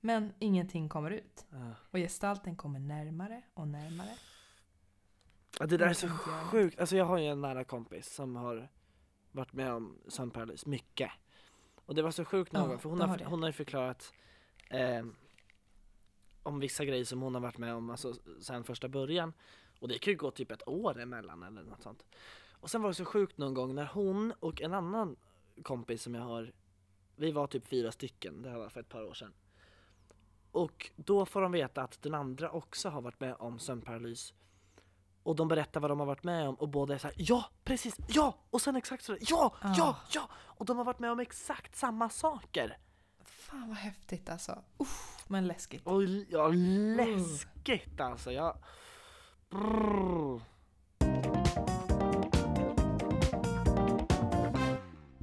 [0.00, 1.46] Men ingenting kommer ut.
[1.52, 1.72] ah.
[1.90, 4.16] Och gestalten kommer närmare och närmare.
[5.58, 6.80] Det där är så sjukt.
[6.80, 8.68] Alltså jag har ju en nära kompis som har
[9.32, 11.10] varit med om sömnparalys mycket.
[11.86, 14.12] Och det var så sjukt någon Ja, gång för hon har, hon har ju förklarat
[14.70, 15.04] eh,
[16.50, 19.32] om vissa grejer som hon har varit med om alltså, sen första början.
[19.80, 22.04] Och det kan ju gå typ ett år emellan eller något sånt.
[22.52, 25.16] Och sen var det så sjukt någon gång när hon och en annan
[25.62, 26.52] kompis som jag har,
[27.16, 29.32] vi var typ fyra stycken, det här var för ett par år sedan.
[30.52, 34.34] Och då får de veta att den andra också har varit med om sömnparalys.
[35.22, 37.44] Och de berättar vad de har varit med om och båda är så här, ja
[37.64, 38.38] precis, ja!
[38.50, 39.74] Och sen exakt sådär, ja, Ah.
[39.76, 40.30] ja, ja!
[40.34, 42.78] Och de har varit med om exakt samma saker.
[43.24, 44.62] Fan vad häftigt alltså.
[44.78, 45.86] Uff, men läskigt.
[45.86, 48.32] Och ja, läskigt alltså.
[48.32, 48.58] Jag...
[49.48, 50.42] Brrr.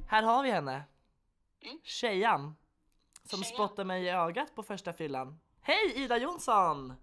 [0.08, 0.84] Här har vi henne.
[1.60, 1.80] Mm.
[1.84, 2.56] Tjejan.
[3.24, 3.54] Som Tjejan.
[3.54, 5.40] spottar mig i ögat på första fyllan.
[5.60, 6.88] Hej Ida Jonsson!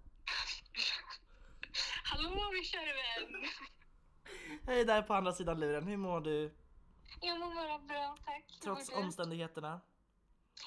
[2.04, 3.44] Hallå min kära vän!
[4.66, 6.54] Hej där på andra sidan luren, hur mår du?
[7.20, 8.44] Jag mår bara bra, tack.
[8.62, 9.80] Trots omständigheterna?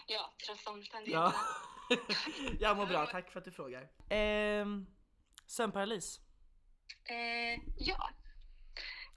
[0.07, 1.33] Ja, trots omständigheterna.
[1.35, 1.78] Ja.
[2.59, 3.87] Jag mår bra, tack för att du frågar.
[4.09, 4.85] Ehm,
[5.47, 6.19] sömnparalys.
[7.09, 8.09] Eh, ja,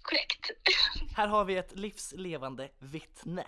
[0.02, 0.50] korrekt.
[1.16, 3.46] Här har vi ett livslevande vittne.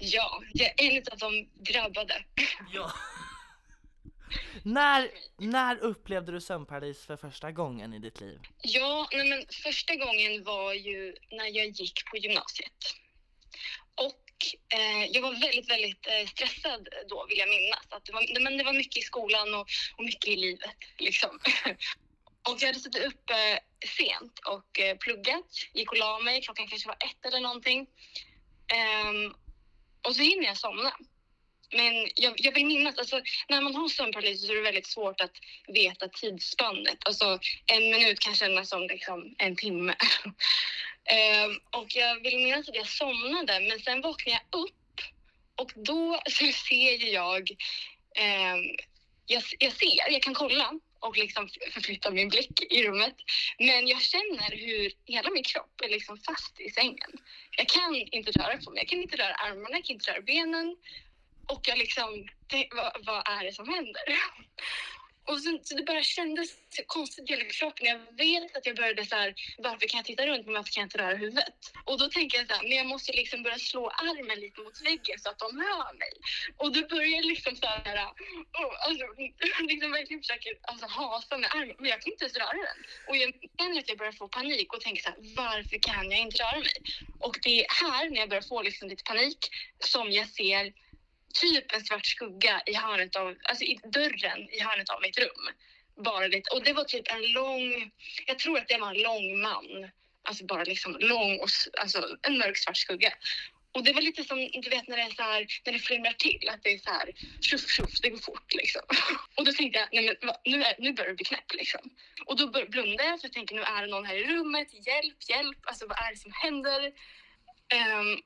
[0.00, 2.24] Ja, jag är en av de drabbade.
[2.72, 2.92] Ja.
[4.62, 8.40] när, när upplevde du sömnparalys för första gången i ditt liv?
[8.62, 12.72] Ja, nej men första gången var ju när jag gick på gymnasiet.
[14.74, 17.86] Eh, jag var väldigt, väldigt eh, stressad då vill jag minnas.
[17.88, 21.30] Att det, var, men det var mycket i skolan och, och mycket i livet liksom.
[22.48, 23.58] och jag hade suttit upp eh,
[23.96, 27.86] sent och eh, pluggat, gick och la mig, klockan kanske var ett eller någonting.
[28.72, 29.34] Ehm,
[30.08, 30.92] och så hinner jag somna.
[31.72, 35.20] Men jag, jag vill minnas, alltså, när man har sömnparalys så är det väldigt svårt
[35.20, 35.32] att
[35.66, 36.98] veta tidsspannet.
[37.06, 39.94] Alltså, en minut kan kännas som liksom, en timme.
[41.04, 45.00] Ehm, och jag vill minnas att jag somnade, men sen vaknade jag upp
[45.56, 47.50] och då så ser jag,
[48.14, 48.62] ehm,
[49.26, 53.14] jag, jag ser, jag kan kolla och liksom förflytta min blick i rummet.
[53.58, 57.10] Men jag känner hur hela min kropp är liksom fast i sängen.
[57.56, 60.22] Jag kan inte röra på mig, jag kan inte röra armarna, jag kan inte röra
[60.22, 60.76] benen.
[61.52, 62.26] Och jag liksom,
[62.76, 64.04] vad, vad är det som händer?
[65.30, 66.50] Och sen, så det bara kändes
[66.86, 67.86] konstigt i hela kroppen.
[67.86, 70.80] Jag vet att jag började så här, varför kan jag titta runt men varför kan
[70.80, 71.58] jag inte röra huvudet?
[71.84, 74.82] Och då tänker jag så här, men jag måste liksom börja slå armen lite mot
[74.88, 76.12] väggen så att de hör mig.
[76.56, 77.96] Och då börjar jag liksom så här,
[78.60, 79.04] och, alltså,
[79.70, 82.78] liksom verkligen försöker alltså, hasa med armen, men jag kan inte ens röra den.
[83.08, 86.20] Och jag känner att jag börjar få panik och tänker så här, varför kan jag
[86.20, 86.78] inte röra mig?
[87.18, 89.38] Och det är här, när jag börjar få liksom lite panik,
[89.78, 90.72] som jag ser
[91.34, 95.48] typ en svart skugga i hörnet av, alltså i dörren i hörnet av mitt rum.
[96.04, 96.50] Bara lite.
[96.50, 97.90] Och det var typ en lång,
[98.26, 99.90] jag tror att det var en lång man.
[100.22, 101.48] Alltså bara liksom lång och
[101.80, 103.12] alltså en mörk svart skugga.
[103.72, 106.12] Och det var lite som, du vet när det är så här, när det flimrar
[106.12, 108.82] till, att det är så här, tjoff tjoff, det går fort liksom.
[109.36, 111.80] Och då tänkte jag, nej men va, nu, är, nu börjar det bli knäpp liksom.
[112.26, 115.28] Och då blundade jag för jag tänker nu är det någon här i rummet, hjälp,
[115.28, 116.92] hjälp, alltså vad är det som händer?
[117.74, 118.22] Um,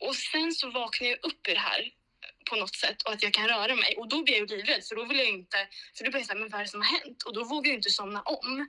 [0.00, 1.92] och sen så vaknade jag upp i det här
[2.50, 3.92] på något sätt och att jag kan röra mig.
[3.98, 5.58] Och då blir jag ju livrädd för då vill jag inte,
[5.96, 7.22] för då blir jag såhär, men vad är det som har hänt?
[7.22, 8.68] Och då vågar jag inte somna om.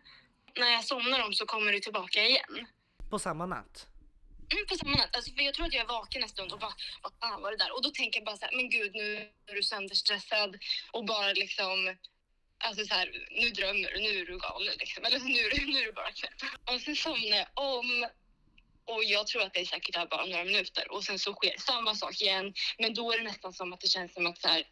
[0.60, 2.67] När jag somnar om så kommer det tillbaka igen.
[3.10, 3.88] På samma natt?
[4.54, 5.15] Mm, på samma natt.
[5.15, 7.52] Alltså, för jag tror att jag är vaken en stund och bara, vad fan var
[7.52, 7.76] det där?
[7.76, 10.58] Och då tänker jag bara så här, men gud nu är du sönderstressad
[10.91, 11.96] och bara liksom,
[12.58, 15.06] alltså så här, nu drömmer du, nu är du galen liksom.
[15.06, 16.39] Eller nu, nu är du bara knäpp.
[16.70, 18.08] Och sen somnar jag om
[18.86, 21.56] Och jag tror att det är säkert är bara några minuter och sen så sker
[21.58, 22.54] samma sak igen.
[22.80, 24.63] Men då är det nästan som att det känns som att så här,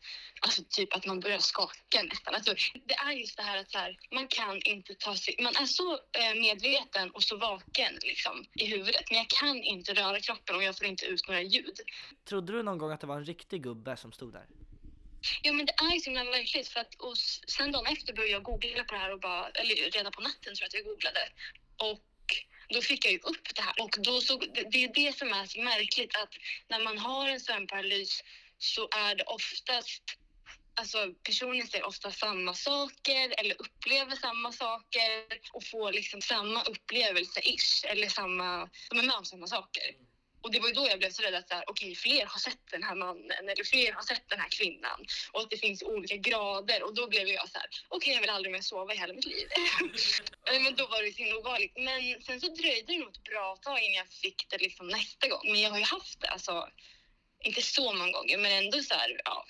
[0.42, 2.36] alltså typ att man börjar skaka nästan.
[2.36, 2.54] Alltså,
[2.86, 5.66] det är just det här att så här, man kan inte ta sig, man är
[5.66, 9.04] så eh, medveten och så vaken liksom i huvudet.
[9.10, 11.80] Men jag kan inte röra kroppen och jag får inte ut några ljud.
[12.30, 14.46] Trodde du någon gång att det var en riktig gubbe som stod där?
[15.42, 17.18] Ja men det är ju så himla verkligt för att och
[17.48, 20.56] sen dagen efter började jag googla på det här och bara, eller redan på natten
[20.56, 21.30] tror jag att jag googlade.
[21.78, 22.09] Och
[22.70, 25.46] då fick jag ju upp det här och då så, det, är det som är
[25.46, 26.34] så märkligt att
[26.68, 28.24] när man har en sömnparalys
[28.58, 30.04] så är det oftast
[30.74, 37.86] Alltså personen säger ofta samma saker eller upplever samma saker och får liksom samma upplevelse-ish
[37.86, 39.84] eller samma, de är med om samma saker.
[40.42, 42.40] Och det var ju då jag blev så rädd att så här, okej, fler har
[42.40, 45.84] sett den här mannen eller fler har sett den här kvinnan och att det finns
[45.84, 48.98] olika grader och då blev jag så här, okej, jag vill aldrig mer sova i
[48.98, 49.48] hela mitt liv.
[50.64, 51.78] Men då var det så himla obehagligt.
[51.78, 55.28] Men sen så dröjde det nog ett bra tag innan jag fick det liksom nästa
[55.28, 55.52] gång.
[55.52, 56.70] Men jag har ju haft det, alltså
[57.44, 59.46] inte så många gånger, men ändå så här, ja,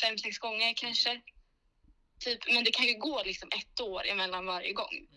[0.00, 1.20] fem, sex gånger kanske.
[2.24, 5.08] Typ, men det kan ju gå liksom ett år emellan varje gång.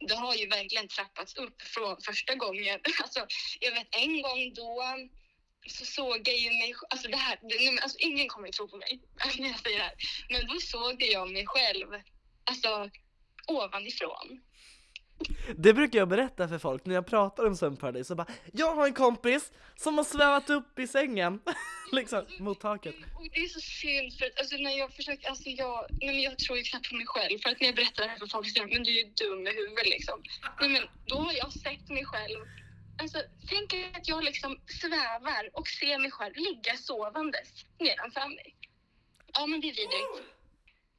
[0.00, 2.80] Det har ju verkligen trappats upp från första gången.
[3.02, 3.26] Alltså,
[3.60, 5.10] jag vet en gång då um,
[5.66, 8.76] så såg jag ju mig alltså det här, det, alltså ingen kommer ju tro på
[8.76, 9.00] mig
[9.38, 9.94] när jag säger det här.
[10.30, 11.86] Men då såg jag mig själv,
[12.44, 12.90] alltså
[13.46, 14.40] ovanifrån.
[15.56, 18.86] Det brukar jag berätta för folk när jag pratar om sömnparadis, så bara Jag har
[18.86, 21.40] en kompis som har svävat upp i sängen,
[21.92, 22.94] liksom, mot taket.
[23.16, 26.22] Och det är så synd för att alltså, när jag försöker, alltså jag, nej, men
[26.22, 28.26] jag tror ju knappt på mig själv för att när jag berättar det här för
[28.26, 30.22] folk så säger men du är ju dum i huvudet liksom.
[30.60, 32.38] Nej, men då har jag sett mig själv,
[32.98, 38.54] alltså tänk att jag liksom svävar och ser mig själv ligga sovandes nedanför mig.
[39.32, 40.16] Ja men det är vidrigt.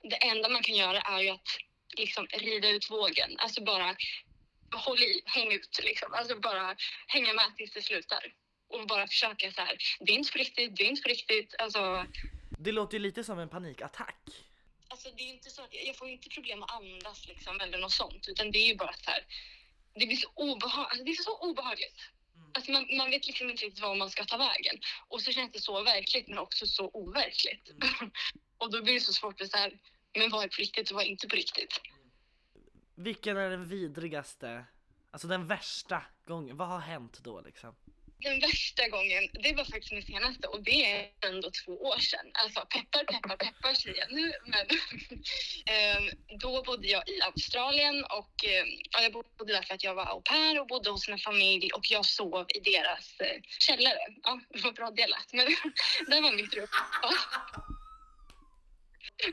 [0.01, 1.49] Det enda man kan göra är ju att
[1.97, 3.95] liksom rida ut vågen, alltså bara
[4.75, 6.75] håll i, häng ut liksom, alltså bara
[7.07, 8.33] hänga med tills det slutar.
[8.67, 11.55] Och bara försöka så här, det är inte på riktigt, det är inte på riktigt,
[11.59, 12.05] alltså
[12.59, 14.23] Det låter ju lite som en panikattack.
[14.87, 17.77] Alltså det är inte så att jag, jag får inte problem att andas liksom eller
[17.77, 19.25] något sånt utan det är ju bara så här.
[19.93, 21.99] Det blir så, obehag, alltså, det är så obehagligt.
[22.53, 24.79] Alltså man, man vet liksom inte riktigt var man ska ta vägen.
[25.07, 27.71] Och så känns det så verkligt men också så overkligt.
[28.57, 29.79] och då blir det så svårt att så här,
[30.17, 31.81] men vad är på riktigt och vad är inte på riktigt?
[32.95, 34.65] Vilken är den vidrigaste,
[35.11, 36.57] alltså den värsta gången?
[36.57, 37.75] Vad har hänt då liksom?
[38.21, 42.31] Den värsta gången, det var faktiskt min senaste och det är ändå två år sedan.
[42.33, 44.33] Alltså peppar, peppar, peppar säger jag nu.
[44.45, 44.65] Men
[45.65, 49.95] ehm, då bodde jag i Australien och eh, ja, jag bodde där för att jag
[49.95, 53.99] var au pair och bodde hos en familj och jag sov i deras eh, källare.
[54.23, 55.45] Ja, det var bra delat, men
[56.07, 56.67] det var mitt rum.
[57.01, 57.09] Ja.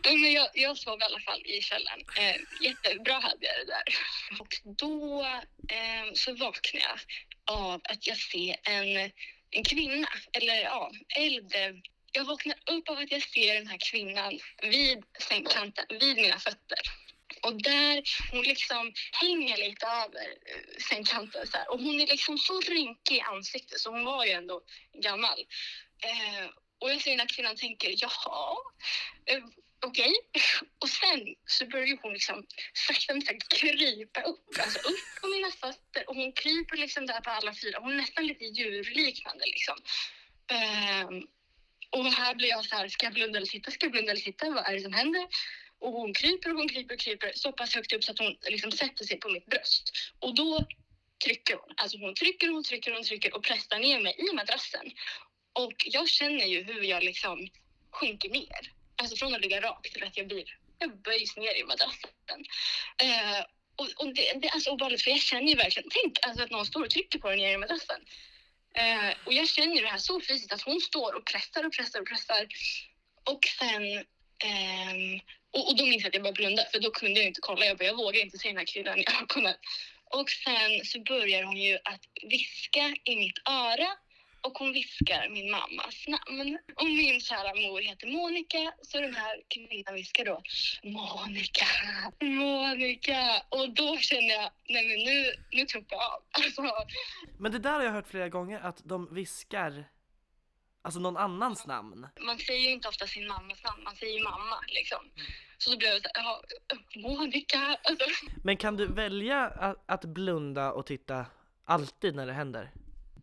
[0.05, 2.05] Men jag, jag sov i alla fall i källaren.
[2.19, 3.85] Eh, jättebra hade jag det där.
[4.41, 5.25] Och då
[5.69, 6.99] eh, så vaknade jag
[7.57, 9.11] av att jag ser en,
[9.51, 11.75] en kvinna, eller ja, äldre.
[12.13, 16.79] Jag vaknar upp av att jag ser den här kvinnan vid sängkanten, vid mina fötter.
[17.43, 21.71] Och där, hon liksom hänger lite över eh, sängkanten så här.
[21.71, 24.61] Och hon är liksom så rynkig i ansiktet, så hon var ju ändå
[25.03, 25.39] gammal.
[26.05, 28.57] Eh, och jag ser den här kvinnan och tänker, jaha,
[29.27, 29.43] eh,
[29.85, 30.13] okej.
[30.29, 30.43] okej.
[30.79, 32.47] Och sen så börjar hon liksom
[32.87, 37.21] sakta men säkert krypa upp, alltså upp på mina fötter och hon kryper liksom där
[37.21, 37.79] på alla fyra.
[37.81, 39.77] Hon är nästan lite djurliknande liksom.
[40.53, 41.27] Um,
[41.91, 43.71] och här blir jag så här, ska jag blunda eller sitta?
[43.71, 44.51] Ska jag blunda eller sitta?
[44.51, 45.27] Vad är det som händer?
[45.79, 48.37] Och hon kryper och hon kryper och kryper så pass högt upp så att hon
[48.49, 49.93] liksom sätter sig på mitt bröst.
[50.19, 50.67] Och då
[51.25, 51.75] trycker hon.
[51.77, 54.93] Alltså hon trycker och hon trycker och hon trycker och pressar ner mig i madrassen.
[55.53, 57.49] Och jag känner ju hur jag liksom
[57.91, 58.76] sjunker ner.
[58.97, 60.45] Alltså från att ligga rakt till att jag blir,
[60.79, 62.45] jag böjs ner i madrassen.
[63.03, 63.45] Eh,
[63.77, 66.45] och, och det, det är alltså så obehagligt för jag känner ju verkligen, tänk alltså
[66.45, 68.01] att någon står och trycker på den ner i madrassen.
[68.75, 72.01] Eh, och jag känner det här så fysiskt att hon står och pressar och pressar
[72.01, 72.47] och pressar.
[73.25, 73.85] Och sen,
[74.49, 77.41] eh, och, och då minns jag att jag bara blundade för då kunde jag inte
[77.41, 79.55] kolla, jag, bara, jag vågar inte se den här kvinnan i ögonen.
[80.05, 83.89] Och sen så börjar hon ju att viska i mitt öra
[84.47, 86.59] och hon viskar min mammas namn.
[86.77, 90.43] Och min kära mor heter Monica, så den här kvinnan viskar då
[90.83, 91.67] Monica,
[92.21, 93.43] Monica.
[93.49, 96.23] Och då känner jag, nej men nu, nu tuppar jag av.
[96.31, 96.63] Alltså,
[97.39, 99.85] Men det där har jag hört flera gånger, att de viskar
[100.83, 102.07] Alltså någon annans namn.
[102.21, 104.99] man säger ju inte ofta sin mammas namn, man säger ju mamma liksom.
[105.59, 106.43] Så då blev jag så här, ja,
[107.01, 107.59] Monica.
[107.83, 108.07] Alltså,
[108.45, 111.27] Men kan du välja att, att blunda och titta
[111.65, 112.71] alltid när det händer?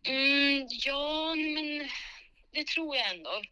[0.04, 1.88] Mm, ja, men
[2.52, 3.42] det tror jag ändå.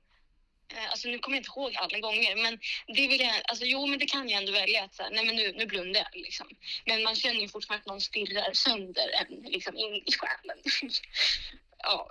[0.74, 3.86] Eh, Alltså nu kommer jag inte ihåg alla gånger, men det vill jag, alltså jo
[3.86, 6.20] men det kan jag ändå välja att så här, nej men nu, nu blundar jag
[6.22, 6.46] liksom.
[6.86, 10.58] Men man känner ju fortfarande att någon stirrar sönder en liksom in i själen.
[11.78, 12.10] ja,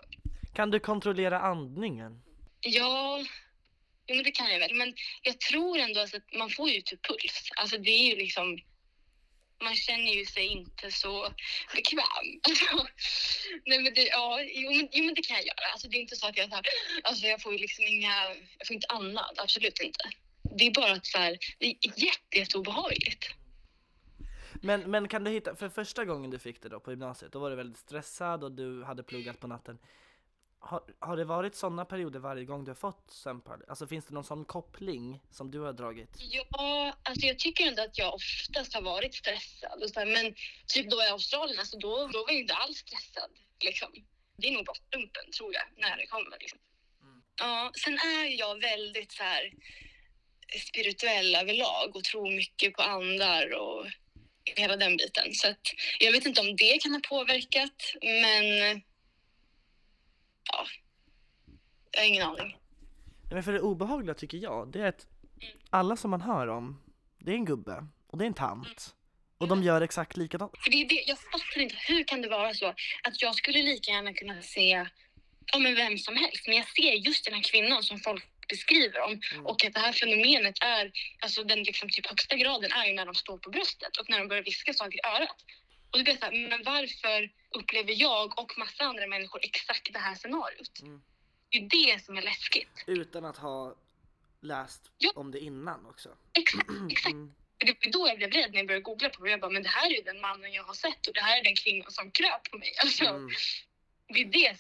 [0.56, 2.22] Kan du kontrollera andningen?
[2.62, 3.26] ja,
[4.08, 4.74] jo men det kan jag väl.
[4.76, 7.50] Men jag tror ändå alltså att man får ju typ puls.
[7.56, 8.60] Alltså det är ju liksom,
[9.62, 11.34] man känner ju sig inte så
[11.74, 12.40] bekväm.
[12.48, 12.88] Alltså,
[13.66, 15.72] nej men det, ja, jo men, jo men det kan jag göra.
[15.72, 16.66] Alltså det är inte så att jag så här,
[17.04, 18.16] alltså jag får ju liksom inga,
[18.58, 20.10] jag får inte annat, absolut inte.
[20.58, 23.26] Det är bara att så här, det är jätte, jätteobehagligt.
[24.62, 27.40] Men, men kan du hitta, för första gången du fick det då på gymnasiet, då
[27.40, 29.80] var du väldigt stressad och du hade pluggat på natten.
[30.64, 33.70] Har, har det varit sådana perioder varje gång du har fått sömnparalys?
[33.70, 36.10] Alltså finns det någon sån koppling som du har dragit?
[36.18, 39.84] Ja, alltså jag tycker ändå att jag oftast har varit stressad.
[39.84, 40.36] Och så här, men
[40.68, 43.32] typ då i Australien, alltså då, då var jag inte alls stressad.
[43.64, 43.90] Liksom.
[44.38, 46.38] Det är nog bottendumpen tror jag, när det kommer.
[46.40, 46.60] Liksom.
[47.40, 49.54] Ja, sen är jag väldigt så här
[50.68, 53.86] spirituell överlag och tror mycket på andar och
[54.56, 55.34] hela den biten.
[55.34, 55.62] Så att
[56.00, 58.82] jag vet inte om det kan ha påverkat, men
[60.52, 60.66] ja,
[61.92, 62.58] jag har ingen aning.
[63.32, 65.08] Men för det obehagliga tycker jag, det är att
[65.70, 66.82] alla som man hör om,
[67.20, 68.96] det är en gubbe och det är en tant.
[69.38, 70.52] Och de gör exakt likadant.
[70.64, 72.68] För det är det, jag fattar inte, hur kan det vara så
[73.04, 74.86] att jag skulle lika gärna kunna se
[75.60, 79.22] men vem som helst, men jag ser just den här kvinnan som folk beskriver om
[79.46, 83.06] och att det här fenomenet är, alltså den liksom typ högsta graden är ju när
[83.06, 85.36] de står på bröstet och när de börjar viska saker i örat.
[85.92, 89.94] Och då blir jag så här, men varför upplever jag och massa andra människor exakt
[89.94, 90.82] det här scenariot?
[90.82, 91.02] Mm.
[91.50, 92.84] Det är ju det som är läskigt.
[92.88, 93.76] Utan att ha
[94.42, 95.12] läst Ja.
[95.16, 96.10] om det innan också.
[96.34, 97.14] Exakt, exakt.
[97.14, 97.34] Mm.
[97.58, 99.32] Det var då jag blev rädd när jag började googla på det.
[99.32, 101.40] Jag bara, men det här är ju den mannen jag har sett och det här
[101.40, 102.74] är den kvinnan som kröp på mig.
[102.84, 103.30] Alltså, Mm.
[104.08, 104.58] Det är det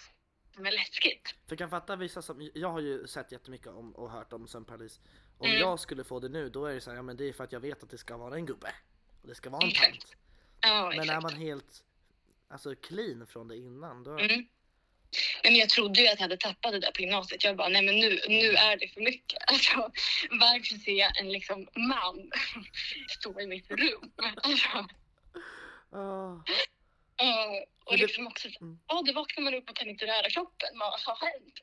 [0.56, 1.28] som är läskigt.
[1.28, 4.48] För jag kan fatta vissa som, jag har ju sett jättemycket om och hört om
[4.48, 5.00] sömnparalys.
[5.38, 5.60] Om Mm.
[5.60, 7.44] jag skulle få det nu då är det så här, ja men det är för
[7.44, 8.74] att jag vet att det ska vara en gubbe.
[9.22, 10.16] Och det ska vara en tant.
[10.62, 11.18] Ja, Men exakt.
[11.18, 11.84] är man helt
[12.49, 14.12] alltså clean från det innan då?
[14.12, 14.47] Mm.
[15.43, 17.43] Nej, men jag trodde ju att jag hade tappat det där på gymnasiet.
[17.43, 19.39] Jag bara, nej men nu, nu är det för mycket.
[19.47, 19.76] Alltså,
[20.30, 22.32] varför ser jag en liksom man
[23.20, 24.12] stå i mitt rum?
[24.43, 24.68] Alltså,
[25.93, 26.43] Ah.
[27.18, 28.80] ja, och det- liksom också, Mm.
[28.88, 30.70] ja, då vaknar man upp och kan inte röra kroppen.
[30.80, 31.59] Vad har hänt?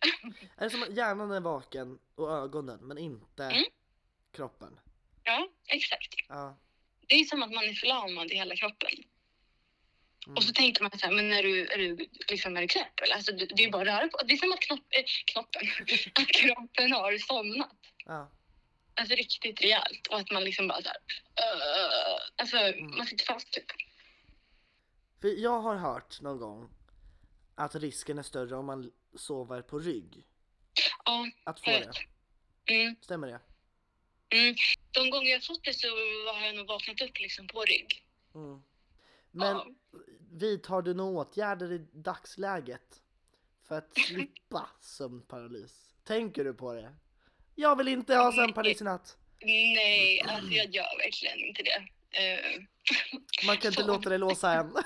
[0.57, 3.65] Är det som att hjärnan är vaken och ögonen men inte Mm.
[4.33, 4.81] kroppen?
[5.25, 6.15] Ja, exakt.
[6.29, 6.59] Ja.
[7.09, 8.91] Det är som att man är förlamad i hela kroppen.
[10.27, 10.37] Mm.
[10.37, 13.01] Och så tänker man så här, men är du, är du, liksom, är du knäpp?
[13.01, 13.15] Eller?
[13.15, 14.19] Alltså, det är ju bara att röra på.
[14.27, 15.63] Det är som att knopp, eh, knoppen,
[16.15, 17.77] att kroppen har somnat.
[18.05, 18.31] ja.
[18.95, 20.07] Alltså riktigt rejält.
[20.07, 22.57] Och att man liksom bara så här, uh, alltså
[22.97, 23.65] man sitter fast typ.
[25.21, 26.71] För jag har hört någon gång
[27.55, 30.25] att risken är större om man sover på rygg.
[31.05, 31.93] Ja, Att få det.
[32.75, 33.41] Mm, Stämmer det?
[34.31, 34.55] Mm.
[34.91, 35.89] De gånger jag fått det så
[36.35, 38.05] har jag nog vaknat upp liksom på rygg.
[38.35, 38.63] Mm.
[39.31, 39.67] Men Ja.
[40.33, 43.03] vidtar du några åtgärder i dagsläget
[43.69, 45.95] för att slippa sömnparalys?
[46.05, 46.95] Tänker du på det?
[47.55, 49.17] Jag vill inte ha sömnparalys i natt.
[49.41, 51.89] Nej, alltså jag gör verkligen inte det.
[52.19, 52.61] Eh,
[53.47, 53.87] Man kan inte Så.
[53.87, 54.73] låta det låsa än.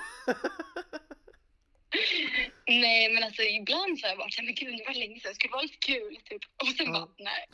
[2.67, 5.29] nej, men alltså ibland så har jag varit såhär, men gud det var länge sedan,
[5.31, 6.41] det skulle vara lite kul typ.
[6.61, 6.91] Och sen Ja.
[6.91, 7.45] bara, nej.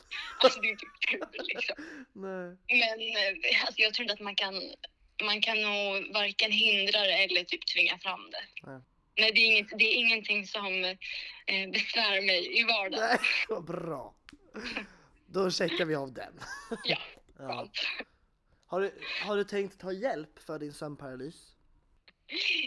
[0.42, 1.76] Alltså det är inte kul liksom.
[2.12, 2.56] Nej.
[2.80, 4.54] Men eh, alltså, jag tror inte att man kan,
[5.22, 8.44] man kan nog varken hindra det eller typ tvinga fram det.
[8.70, 8.80] Nej.
[9.16, 13.00] Nej, det är, inget, det är ingenting som eh, besvär mig i vardagen.
[13.08, 14.14] Nej, vad bra.
[15.26, 16.40] Då checkar vi av den.
[16.84, 16.98] Ja,
[17.38, 17.68] Ja.
[18.66, 18.94] Har, du,
[19.24, 21.49] har du tänkt ta hjälp för din sömnparalys?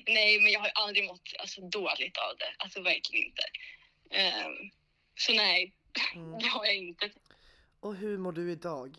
[0.07, 2.53] Nej, men jag har aldrig mått alltså, dåligt av det.
[2.57, 3.43] Alltså verkligen inte.
[4.09, 4.71] Ehm,
[5.15, 5.73] så nej,
[6.15, 6.39] Mm.
[6.39, 7.09] det har jag inte.
[7.79, 8.97] Och hur mår du idag?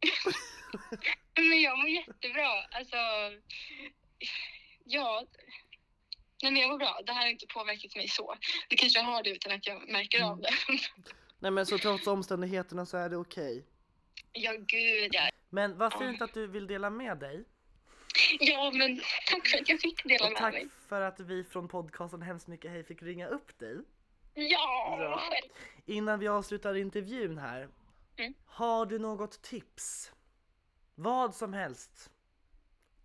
[1.36, 2.62] Men jag mår jättebra.
[2.70, 2.96] Alltså,
[4.84, 5.26] ja.
[6.42, 7.00] Nej, men jag mår bra.
[7.06, 8.36] Det här har inte påverkat mig så.
[8.68, 10.50] Det kanske jag har det utan att jag märker av det.
[11.38, 13.64] Nej men så trots omständigheterna så är det okej.
[14.32, 15.30] ja, gud ja.
[15.50, 17.44] Men vad fint att du vill dela med dig.
[18.40, 19.00] Ja, men
[19.30, 20.68] tack för att jag fick dela Och med tack mig.
[20.88, 23.76] för att vi från podcasten Hemskt Mycket Hej fick ringa upp dig.
[24.34, 25.18] Ja, Ja.
[25.30, 25.52] själv.
[25.86, 27.68] Innan vi avslutar intervjun här.
[28.16, 28.34] Mm.
[28.46, 30.12] Har du något tips?
[30.94, 32.10] Vad som helst.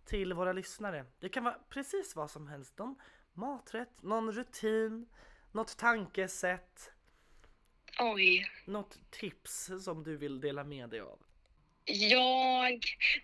[0.04, 1.04] Till våra lyssnare.
[1.20, 2.78] Det kan vara precis vad som helst.
[2.78, 2.96] Någon
[3.32, 5.08] maträtt, någon rutin,
[5.52, 6.92] något tankesätt,
[8.00, 8.50] Oj.
[8.66, 11.18] något tips som du vill dela med dig av.
[11.84, 12.72] Jag,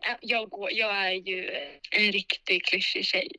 [0.08, 1.50] äh, jag, går, jag är ju
[1.90, 3.30] en riktig klyschig tjej.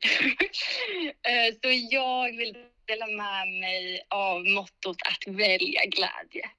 [1.22, 2.56] Eh, Så jag vill
[2.86, 6.50] dela med mig av mottot att välja glädje.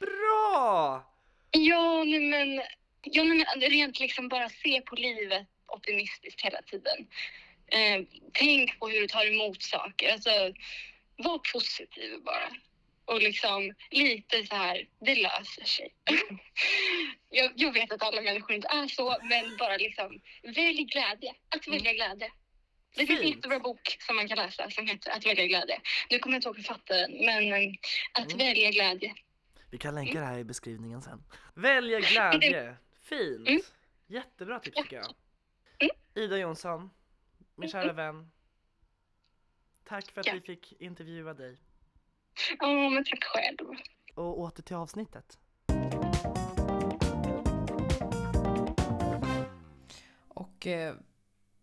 [0.00, 1.06] Bra!
[1.50, 2.62] Ja, men,
[3.02, 7.06] ja, men rent liksom bara se på livet optimistiskt hela tiden.
[7.66, 10.12] Eh, tänk på hur du tar emot saker.
[10.12, 10.30] Alltså,
[11.16, 12.50] var positiv bara.
[13.10, 15.94] Och liksom lite så här, det löser sig.
[17.30, 21.34] jag, jag vet att alla människor inte är så, men bara liksom välj glädje.
[21.48, 22.30] Att välja glädje.
[22.94, 25.80] Det finns en jättebra bok som man kan läsa som heter Att välja glädje.
[26.10, 27.74] Nu kommer jag inte ihåg författaren, men
[28.12, 28.38] Att Mm.
[28.38, 29.14] välja glädje.
[29.70, 31.24] Vi kan länka det här i beskrivningen sen.
[31.54, 32.76] Välja glädje.
[33.02, 33.48] Fint.
[33.48, 33.60] Mm.
[34.06, 35.14] Jättebra tips tycker jag.
[35.78, 35.96] Mm.
[36.14, 36.90] Ida Jonsson,
[37.54, 38.30] min kära vän.
[39.84, 41.58] Tack för att vi fick intervjua dig.
[42.58, 43.70] Ja, men tack själv.
[44.14, 45.38] Och åter till avsnittet.
[50.28, 50.94] Och eh,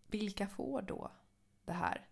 [0.08, 1.12] vilka får då
[1.66, 2.08] det här?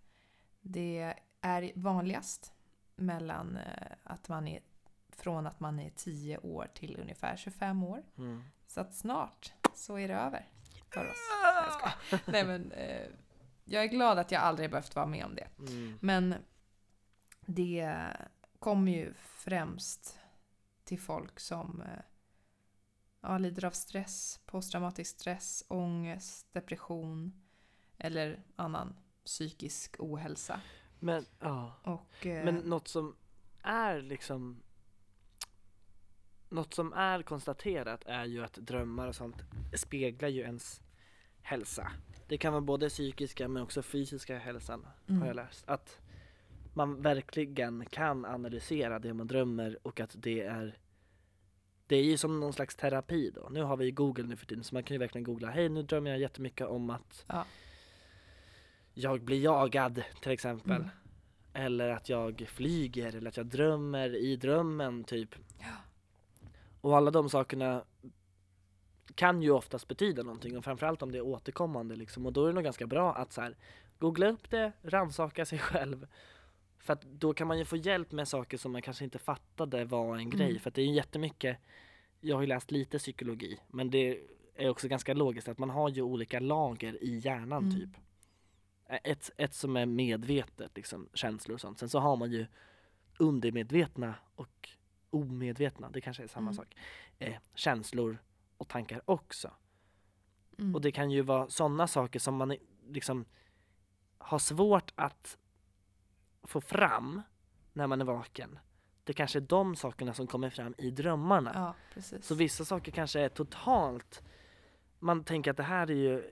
[0.62, 2.54] Det är vanligast
[2.96, 4.62] mellan eh, att man är
[5.10, 8.04] från att man är 10 år till ungefär 25 år.
[8.18, 8.44] Mm.
[8.68, 10.50] Så att snart så är det över
[10.94, 11.18] för oss.
[11.44, 12.20] Nej, jag.
[12.34, 13.08] Nej men eh,
[13.66, 15.48] jag är glad att jag aldrig behövt vara med om det.
[15.60, 15.98] Mm.
[16.02, 16.36] Men
[17.46, 17.94] det
[18.66, 20.20] kommer ju främst
[20.84, 22.04] till folk som eh,
[23.22, 27.42] ja, lider av stress, posttraumatisk stress, ångest, depression
[27.98, 28.96] eller annan
[29.26, 30.62] psykisk ohälsa.
[31.00, 31.80] Men, ja.
[31.84, 33.16] Och, eh, Men något som
[33.62, 34.64] är liksom
[36.50, 39.44] Något som är konstaterat är ju att drömmar och sånt
[39.74, 40.82] speglar ju ens
[41.42, 41.92] hälsa.
[42.28, 45.28] Det kan vara både psykiska men också fysiska hälsan har Mm.
[45.28, 45.70] jag läst.
[45.70, 46.00] Att
[46.76, 50.78] man verkligen kan analysera det man drömmer och att det är
[51.88, 53.48] det är ju som någon slags terapi då.
[53.52, 55.50] Nu har vi ju Google nu för tiden så man kan ju verkligen googla.
[55.50, 57.46] Hej nu drömmer jag jättemycket om att Ja.
[58.94, 60.76] jag blir jagad till exempel.
[60.76, 60.90] Mm.
[61.54, 65.36] Eller att jag flyger eller att jag drömmer i drömmen typ.
[65.60, 65.76] Ja.
[66.82, 67.84] Och alla de sakerna
[69.16, 72.26] kan ju oftast betyda någonting och framförallt om det är återkommande liksom.
[72.26, 73.56] Och då är det nog ganska bra att så här,
[74.00, 76.08] googla upp det, rannsaka sig själv.
[76.86, 79.86] För att då kan man ju få hjälp med saker som man kanske inte fattade
[79.86, 80.50] var en grej.
[80.50, 80.60] Mm.
[80.60, 81.58] För att det är ju jättemycket,
[82.20, 84.20] jag har ju läst lite psykologi, men det
[84.56, 87.76] är också ganska logiskt att man har ju olika lager i hjärnan Mm.
[87.80, 87.90] typ.
[89.04, 91.80] Ett, ett som är medvetet, liksom, känslor och sånt.
[91.80, 92.46] Sen så har man ju
[93.20, 94.70] undermedvetna och
[95.10, 96.54] omedvetna, det kanske är samma Mm.
[96.54, 96.76] sak,
[97.20, 98.18] eh, känslor
[98.58, 99.52] och tankar också.
[100.60, 100.76] Mm.
[100.76, 102.56] Och det kan ju vara sådana saker som man
[102.90, 103.26] liksom
[104.18, 105.38] har svårt att
[106.48, 107.22] få fram
[107.74, 108.60] när man är vaken.
[109.04, 111.52] Det kanske är de sakerna som kommer fram i drömmarna.
[111.54, 112.26] ja, precis.
[112.26, 114.24] Så vissa saker kanske är totalt,
[115.00, 116.24] man tänker att det här är ju eh,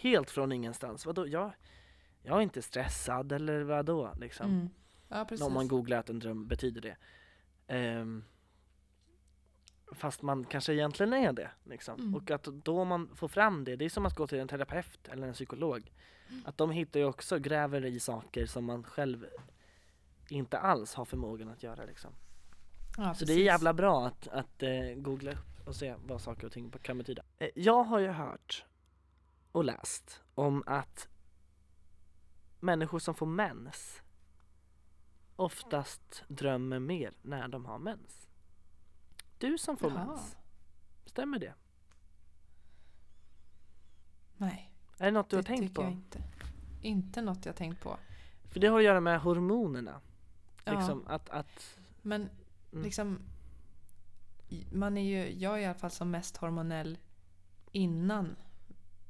[0.00, 1.06] helt från ingenstans.
[1.06, 1.52] Vadå, jag,
[2.22, 4.50] jag är inte stressad eller vadå liksom.
[4.50, 4.70] mm.
[5.08, 5.46] Ja, precis.
[5.46, 6.96] Om man googlar att en dröm betyder det.
[7.66, 8.24] Ehm,
[9.92, 11.50] fast man kanske egentligen är det.
[11.64, 12.00] Liksom.
[12.00, 12.14] Mm.
[12.14, 15.08] Och att då man får fram det, det är som att gå till en terapeut
[15.08, 15.92] eller en psykolog.
[16.44, 19.26] Att de hittar ju också, gräver i saker som man själv
[20.28, 21.84] inte alls har förmågan att göra.
[21.84, 22.10] Liksom.
[22.96, 26.46] ja, Så det är jävla bra att, att eh, googla upp och se vad saker
[26.46, 27.22] och ting kan betyda.
[27.38, 28.64] Eh, jag har ju hört
[29.52, 31.08] och läst om att
[32.60, 34.02] människor som får mens
[35.36, 38.28] oftast drömmer mer när de har mens.
[39.38, 40.06] Du som får Jaha.
[40.06, 40.36] mens,
[41.06, 41.54] stämmer det?
[44.36, 45.82] Nej, Är det något du det har tänkt på?
[45.82, 46.22] jag inte.
[46.82, 47.96] Inte något jag tänkt på.
[48.50, 50.00] För det har att göra med hormonerna.
[50.64, 50.72] Ja.
[50.78, 52.28] Liksom att, att Men
[52.72, 52.84] Mm.
[52.84, 53.20] liksom,
[54.72, 56.98] man är ju, jag är i alla fall som mest hormonell
[57.72, 58.36] innan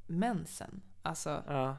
[0.07, 0.83] mensen.
[1.03, 1.77] Alltså ja.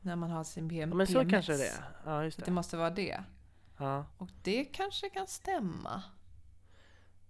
[0.00, 1.30] när man har sin PM, ja men så PMS.
[1.30, 1.84] kanske det är.
[2.04, 2.50] Ja just Det det.
[2.50, 3.24] måste vara det.
[3.76, 4.04] Ja.
[4.18, 6.02] Och det kanske kan stämma.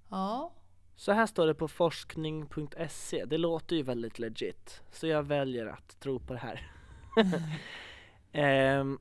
[0.09, 0.53] Ja.
[0.99, 3.25] Så här står det på forskning.se.
[3.25, 4.83] Det låter ju väldigt legit.
[4.91, 6.71] Så jag väljer att tro på det här.
[8.33, 8.99] Ehm,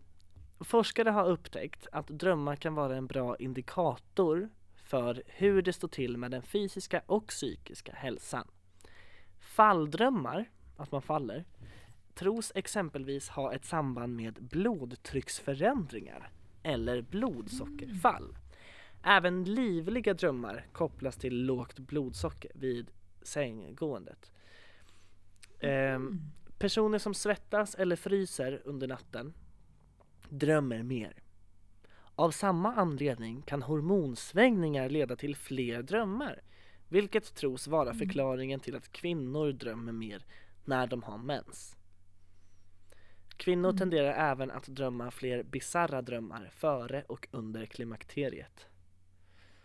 [0.59, 6.17] forskare har upptäckt att drömmar kan vara en bra indikator för hur det står till
[6.17, 8.47] med den fysiska och psykiska hälsan.
[9.39, 10.45] Falldrömmar,
[10.75, 11.45] att man faller,
[12.15, 16.31] tros exempelvis ha ett samband med blodtrycksförändringar
[16.63, 18.37] eller blodsockerfall.
[19.03, 22.91] Även livliga drömmar kopplas till lågt blodsocker vid
[23.21, 24.31] sänggåendet.
[25.59, 26.21] Ehm,
[26.59, 29.33] personer som svettas eller fryser under natten
[30.29, 31.13] drömmer mer.
[32.15, 36.41] Av samma anledning kan hormonsvängningar leda till fler drömmar,
[36.89, 40.25] vilket tros vara förklaringen till att kvinnor drömmer mer
[40.65, 41.75] när de har mens.
[43.37, 43.77] Kvinnor Mm.
[43.77, 48.67] tenderar även att drömma fler bisarra drömmar före och under klimakteriet.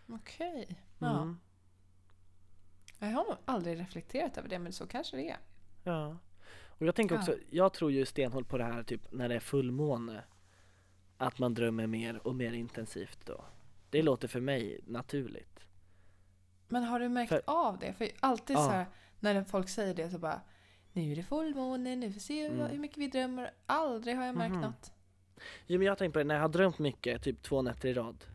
[0.07, 0.67] Okej.
[0.99, 1.21] Ja.
[1.21, 1.39] Mm.
[2.99, 5.37] Jag har nog aldrig reflekterat över det, men så kanske det är.
[5.83, 6.17] Ja.
[6.67, 7.21] Och jag tänker Ja.
[7.21, 10.23] också, jag tror ju stenhårt på det här typ när det är fullmåne.
[11.17, 13.45] Att man drömmer mer och mer intensivt då.
[13.89, 15.59] Det låter för mig naturligt.
[16.67, 17.93] Men har du märkt För- av det?
[17.93, 18.65] För alltid Ja.
[18.65, 18.85] så här,
[19.19, 20.41] när folk säger det så bara
[20.95, 22.59] Nu är det fullmåne, nu får vi se Mm.
[22.59, 23.51] vad- hur mycket vi drömmer.
[23.65, 24.61] Aldrig har jag märkt Mhm.
[24.61, 24.91] något.
[25.67, 27.89] Jo men jag har tänkt på det när jag har drömt mycket, typ två nätter
[27.89, 28.25] i rad.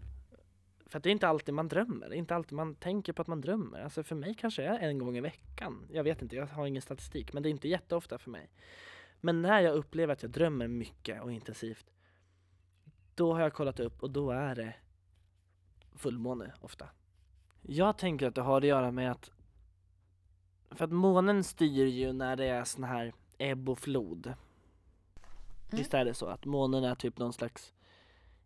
[0.88, 3.28] För det är inte alltid man drömmer, det är inte alltid man tänker på att
[3.28, 3.80] man drömmer.
[3.80, 5.86] Alltså för mig kanske det är en gång i veckan.
[5.92, 8.50] Jag vet inte, jag har ingen statistik, men det är inte jätteofta för mig.
[9.20, 11.86] Men när jag upplever att jag drömmer mycket och intensivt,
[13.14, 14.74] då har jag kollat upp och då är det
[15.94, 16.88] fullmåne ofta.
[17.62, 19.30] Jag tänker att det har att göra med att
[20.70, 24.34] för att månen styr ju när det är sån här ebb och flod.
[25.70, 27.74] Visst är det så att månen är typ någon slags,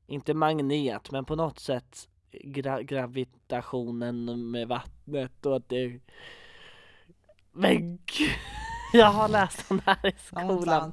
[0.06, 6.00] inte magnet, men på något sätt gra- gravitationen med vattnet och att det
[7.52, 8.30] Men gud,
[8.92, 10.92] jag har läst om det här i skolan.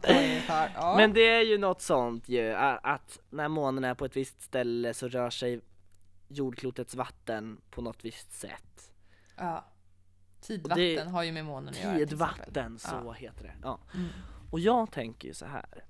[0.98, 4.94] Men det är ju något sånt ju, att när månen är på ett visst ställe
[4.94, 5.62] så rör sig
[6.28, 8.92] jordklotets vatten på något visst sätt.
[9.38, 9.66] ja.
[10.42, 11.96] Tidvatten har ju med månen att göra.
[11.98, 13.12] Tidvatten, så Ja.
[13.12, 13.54] heter det.
[13.64, 13.80] Ja.
[13.94, 14.08] Mm.
[14.52, 15.84] Och jag tänker ju så här.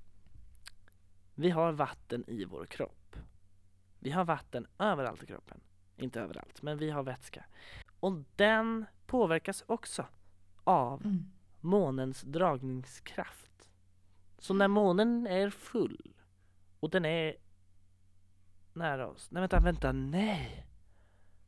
[1.35, 2.98] Vi har vatten i vår kropp.
[3.99, 5.59] Vi har vatten överallt i kroppen.
[5.97, 7.45] Inte överallt, men vi har vätska.
[7.99, 10.05] Och den påverkas också
[10.63, 11.31] av Mm.
[11.61, 13.69] månens dragningskraft.
[14.37, 16.13] Så när månen är full
[16.79, 17.35] och den är
[18.73, 19.31] nära oss.
[19.31, 20.65] Nej vänta, vänta, nej!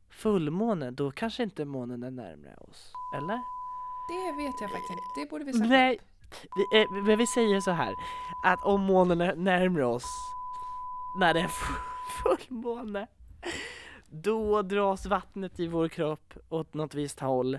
[0.08, 2.92] Fullmåne, då kanske inte månen är närmare oss.
[3.16, 3.40] Eller?
[4.08, 5.20] Det vet jag faktiskt inte.
[5.20, 5.98] Det borde vi söka Nej,
[6.72, 7.94] vi, eh, men vi säger så här
[8.44, 10.04] att om månen är närmare oss
[11.18, 11.91] när det är fu-
[12.24, 13.06] fullmåne
[14.08, 17.58] då dras vattnet i vår kropp åt något visst håll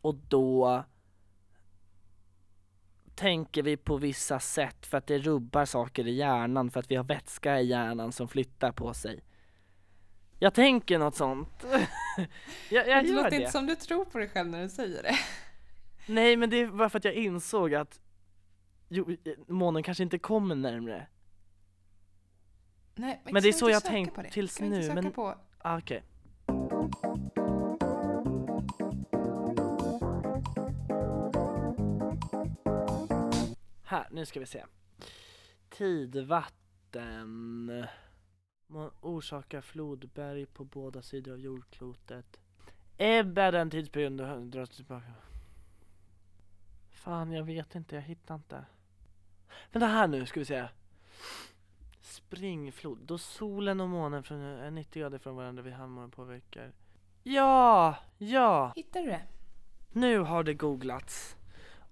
[0.00, 0.84] och då
[3.14, 6.96] tänker vi på vissa sätt för att det rubbar saker i hjärnan för att vi
[6.96, 9.24] har vätska i hjärnan som flyttar på sig.
[10.38, 11.48] Jag tänker något sånt.
[12.70, 13.36] jag jag det gör låter det.
[13.36, 15.18] inte som du tror på dig själv när du säger det.
[16.06, 18.00] Nej men det är bara för att jag insåg att
[18.88, 19.16] jo,
[19.48, 21.06] månen kanske inte kommer närmre.
[22.98, 24.30] Nej, Men det är ska så jag söka tänkt på det?
[24.30, 25.34] tills Ska vi inte nu, söka men- På?
[25.58, 26.02] Ah, Okej.
[33.84, 34.64] Här, nu ska vi se.
[35.68, 37.26] Tidvatten
[38.66, 42.36] Må- orsakar flodberg på båda sidor av jordklotet.
[42.98, 45.12] Ebb är den tidsperiod då dras tillbaka.
[46.90, 48.64] Fan, jag vet inte, jag hittar inte.
[49.72, 50.68] Vänta här nu, ska vi se.
[52.06, 56.72] Springflod, då solen och månen från, är 90 grader från varandra vid halvmånen påverkar.
[57.22, 59.22] Ja, ja, Hittar du det?
[59.92, 61.36] nu har det googlats.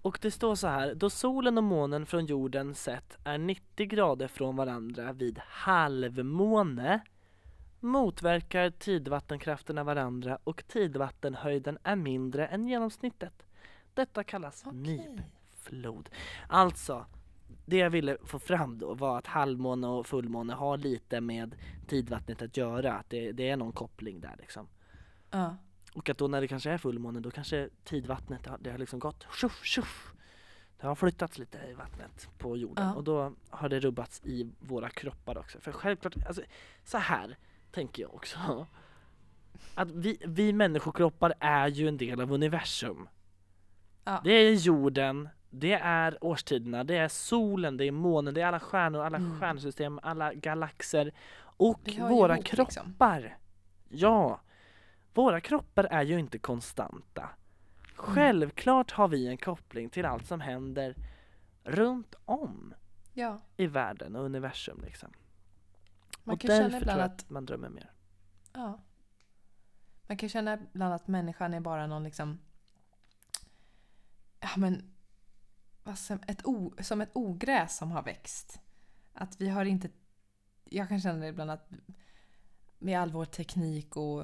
[0.01, 4.27] Och det står så här, då solen och månen från jorden sett är 90 grader
[4.27, 6.99] från varandra vid halvmåne
[7.79, 13.45] motverkar tidvattenkrafterna varandra och tidvattenhöjden är mindre än genomsnittet.
[13.93, 14.79] Detta kallas Okej.
[14.79, 16.09] nipflod.
[16.49, 17.05] Alltså,
[17.65, 21.55] det jag ville få fram då var att halvmåne och fullmåne har lite med
[21.87, 24.67] tidvattnet att göra, att det, det är någon koppling där liksom.
[25.31, 25.55] Ja.
[25.93, 28.99] Och att då när det kanske är fullmåne då kanske tidvattnet har, det har liksom
[28.99, 30.11] gått tjoff tjoff.
[30.79, 32.93] Det har flyttats lite i vattnet på jorden Ja.
[32.93, 35.59] och då har det rubbats i våra kroppar också.
[35.59, 36.41] För självklart, alltså
[36.83, 37.37] så här
[37.71, 38.67] tänker jag också.
[39.75, 43.09] Att vi, vi människokroppar är ju en del av universum.
[44.03, 44.21] Ja.
[44.23, 45.29] Det är jorden,
[45.59, 49.39] det är årstiderna, det är solen, det är månen, det är alla stjärnor, alla Mm.
[49.39, 53.19] stjärnsystem, alla galaxer och våra ihop, kroppar.
[53.19, 53.31] liksom.
[53.89, 54.39] Ja,
[55.13, 57.29] våra kroppar är ju inte konstanta.
[57.95, 60.95] Självklart har vi en koppling till allt som händer
[61.63, 62.73] runt om
[63.13, 63.39] ja.
[63.57, 65.11] i världen och universum liksom.
[66.23, 67.91] Man och kan känna därför ibland tror jag att att man drömmer mer.
[68.53, 68.79] Ja.
[70.07, 72.39] Man kan känna ibland att människan är bara någon liksom...
[74.39, 74.94] Ja men...
[75.95, 78.59] Som, ett o, som ett ogräs som har växt.
[79.13, 79.89] Att vi har inte...
[80.69, 81.69] Jag kan känna ibland att
[82.79, 84.23] med all vår teknik och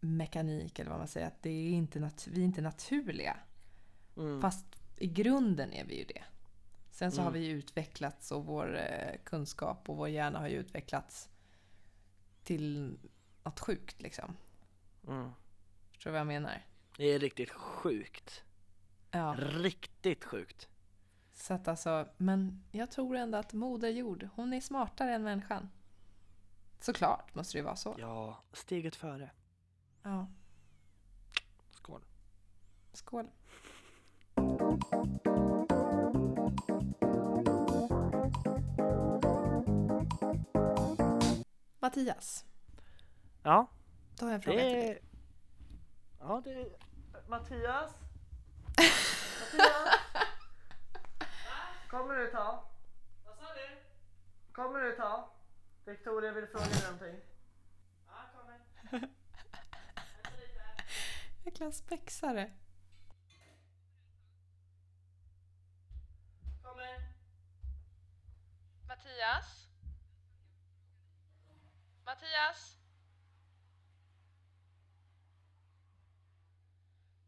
[0.00, 3.36] mekanik eller vad man säger, att det är inte nat- vi är inte naturliga.
[4.16, 4.40] Mm.
[4.40, 4.66] Fast
[4.96, 6.24] i grunden är vi ju det.
[6.90, 7.40] Sen så har Mm.
[7.40, 11.28] vi ju utvecklats och vår eh, kunskap och vår hjärna har ju utvecklats
[12.44, 12.98] till
[13.44, 14.36] något sjukt liksom.
[15.08, 15.30] Mm.
[15.92, 16.62] Förstår du vad jag menar?
[16.96, 18.42] Det är riktigt sjukt.
[19.10, 19.34] Ja.
[19.38, 20.68] Riktigt sjukt.
[21.36, 25.68] Så att alltså, men jag tror ändå att Moder Jord, hon är smartare än människan.
[26.80, 27.96] Såklart måste det ju vara så.
[27.98, 29.30] Ja, steget före.
[30.02, 30.26] Ja.
[31.70, 32.04] Skål.
[32.92, 33.30] Skål.
[41.80, 42.44] Mattias,
[43.42, 43.66] Ja,
[44.18, 44.84] då har jag en fråga till dig.
[44.84, 44.98] det...
[46.20, 46.66] Ja, det...
[47.28, 47.90] Mattias?
[49.40, 50.05] Mattias?
[51.96, 52.64] Kommer du ta?
[53.24, 53.76] Vad sa du?
[54.52, 55.30] Kommer du ta?
[55.84, 57.20] Victoria vill fråga dig någonting.
[58.06, 58.60] Ja, kommer.
[58.90, 60.84] Vänta lite.
[61.44, 62.52] Jäkla spexare.
[66.62, 67.12] Kommer.
[68.88, 69.68] Mattias?
[72.04, 72.78] Mattias?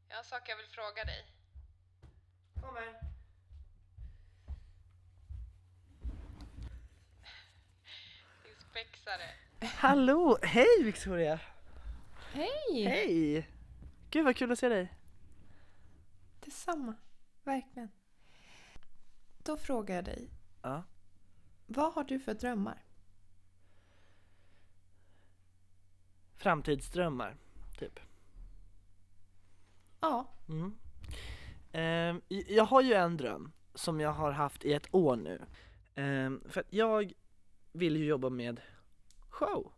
[0.09, 1.27] Jag har en sak jag vill fråga dig.
[2.61, 3.09] Kommer.
[8.45, 9.31] Din spexare.
[9.61, 10.39] Hallå!
[10.43, 11.41] Hej Victoria!
[12.33, 12.85] Hej!
[12.85, 13.49] Hej!
[14.11, 14.95] Gud vad kul att se dig.
[16.45, 16.95] Detsamma.
[17.45, 17.91] Verkligen.
[19.39, 20.31] Då frågar jag dig.
[20.63, 20.83] Ja.
[21.67, 22.83] Vad har du för drömmar?
[26.37, 27.37] Framtidsdrömmar,
[27.79, 28.01] typ.
[30.01, 30.29] Ja.
[30.49, 30.79] Mm.
[31.73, 35.43] Ehm, jag har ju en dröm som jag har haft i ett år nu.
[35.95, 37.13] Ehm, för att jag
[37.79, 38.61] vill ju jobba med
[39.29, 39.73] show.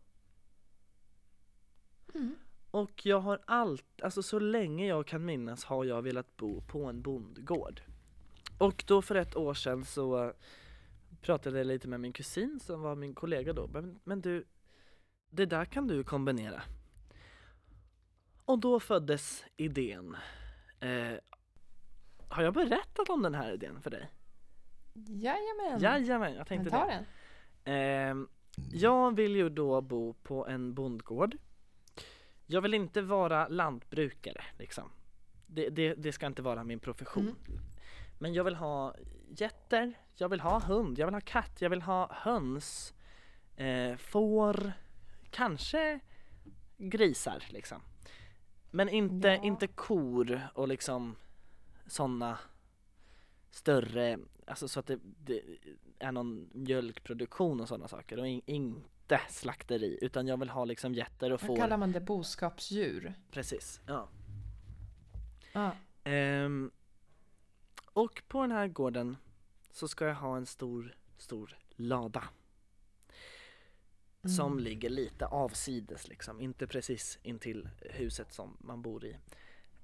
[2.13, 2.35] Mm.
[2.71, 6.85] Och jag har allt, alltså så länge jag kan minnas har jag velat bo på
[6.85, 7.81] en bondgård.
[8.57, 10.33] Och då för ett år sedan så
[11.21, 13.67] pratade jag lite med min kusin som var min kollega då.
[13.67, 14.45] Men, men du,
[15.29, 16.63] det där kan du kombinera.
[18.45, 20.15] Och då föddes idén.
[20.79, 21.13] Eh,
[22.29, 24.09] har jag berättat om den här idén för dig?
[24.93, 25.79] Jajamän.
[25.79, 26.91] Jajamän, jag Men tänkte ta det.
[26.91, 27.05] den.
[27.63, 28.27] Ehm,
[28.71, 31.37] jag vill ju då bo på en bondgård.
[32.45, 34.91] Jag vill inte vara lantbrukare liksom.
[35.47, 37.23] Det, det, det ska inte vara min profession.
[37.23, 37.61] Mm.
[38.19, 38.95] Men jag vill ha
[39.29, 42.93] getter, jag vill ha hund, jag vill ha katt, jag vill ha höns,
[43.55, 44.73] eh, får,
[45.29, 45.99] kanske
[46.77, 47.81] grisar liksom.
[48.71, 49.43] Men inte, Ja.
[49.43, 51.15] inte kor och liksom
[51.87, 52.37] sådana
[53.51, 55.41] större, alltså så att det, det
[55.99, 60.93] är någon mjölkproduktion och sådana saker och in, inte slakteri utan jag vill ha liksom
[60.93, 61.55] getter och får.
[61.57, 61.99] kallar man det?
[62.01, 63.13] Boskapsdjur?
[63.31, 64.09] Precis, ja.
[65.53, 65.75] Ja.
[66.03, 66.71] Ehm,
[67.93, 69.17] och på den här gården
[69.71, 72.23] så ska jag ha en stor, stor lada
[74.37, 74.63] som Mm.
[74.63, 79.17] ligger lite avsides liksom, inte precis intill huset som man bor i.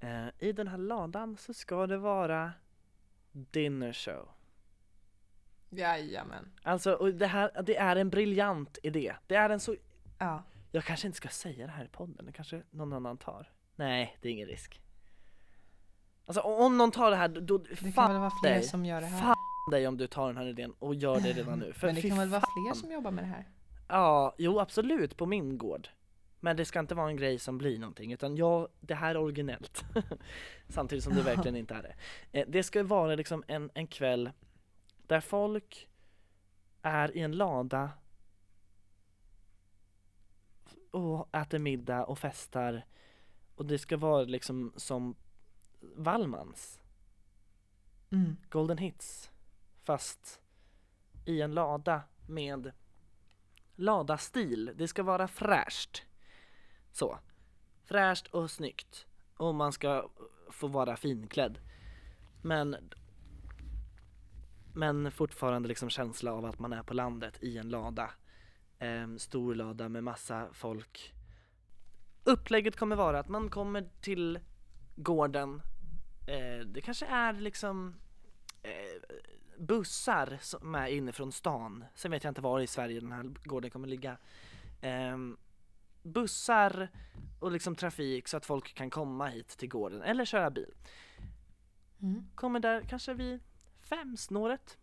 [0.00, 2.52] Eh, I den här ladan så ska det vara
[3.32, 4.28] dinner show.
[5.70, 6.50] Jajamän.
[6.62, 9.14] Alltså, och det här, det är en briljant idé.
[9.26, 9.76] Det är en så,
[10.18, 10.42] Ja.
[10.72, 13.52] jag kanske inte ska säga det här i podden, det kanske någon annan tar.
[13.76, 14.80] Nej, det är ingen risk.
[16.26, 18.62] Alltså om någon tar det här, då, Det kan väl vara fler dig.
[18.62, 19.20] som gör det här.
[19.20, 19.36] Fan
[19.70, 21.72] dig om du tar den här idén och gör det redan nu.
[21.76, 23.44] För Men det kan väl vara fler som jobbar med det här?
[23.88, 25.88] Ja, jo absolut på min gård.
[26.40, 29.18] Men det ska inte vara en grej som blir någonting utan jag, det här är
[29.18, 29.84] originellt.
[30.68, 31.94] Samtidigt som det verkligen inte är det.
[32.40, 34.30] Eh, Det ska vara liksom en, en kväll
[35.06, 35.88] där folk
[36.82, 37.90] är i en lada
[40.90, 42.86] och äter middag och festar
[43.54, 45.14] och det ska vara liksom som
[45.80, 46.80] Wallmans
[48.10, 48.36] Mm.
[48.50, 49.30] Golden Hits
[49.82, 50.40] fast
[51.24, 52.72] i en lada med
[53.76, 54.72] ladastil.
[54.76, 56.02] Det ska vara fräscht.
[56.92, 57.18] Så.
[57.84, 59.06] Fräscht och snyggt.
[59.36, 60.10] Och man ska
[60.50, 61.58] få vara finklädd.
[62.42, 62.76] Men
[64.74, 68.10] men fortfarande liksom känsla av att man är på landet i en lada.
[68.78, 71.14] Ehm, stor lada med massa folk.
[72.24, 74.38] Upplägget kommer vara att man kommer till
[74.96, 75.62] gården.
[76.26, 77.94] Eh, det kanske är liksom
[78.62, 79.16] eh,
[79.58, 81.84] bussar som är inne från stan.
[81.94, 84.16] Sen vet jag inte var i Sverige den här gården kommer ligga.
[84.80, 85.36] Ehm,
[86.08, 86.88] Bussar
[87.40, 90.74] och liksom trafik så att folk kan komma hit till gården eller köra bil.
[92.02, 92.24] Mm.
[92.34, 93.40] Kommer där kanske vid
[93.80, 94.78] femsnåret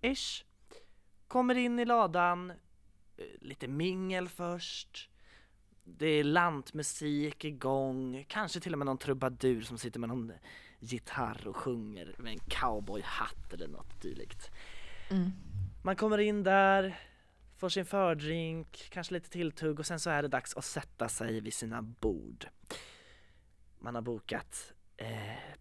[0.00, 0.44] ish.
[1.28, 5.10] Kommer in i ladan, eh, lite mingel först.
[5.84, 10.32] Det är lantmusik igång, kanske till och med någon trubadur som sitter med någon
[10.78, 14.50] gitarr och sjunger med en cowboyhatt eller något dylikt.
[15.10, 15.30] Mm.
[15.82, 16.98] Man kommer in där,
[17.62, 21.40] får sin fördrink, kanske lite tilltugg och sen så är det dags att sätta sig
[21.40, 22.46] vid sina bord.
[23.78, 25.06] Man har bokat eh,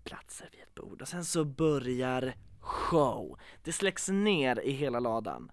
[0.03, 3.39] platser vid ett bord och sen så börjar show.
[3.63, 5.51] Det släcks ner i hela ladan.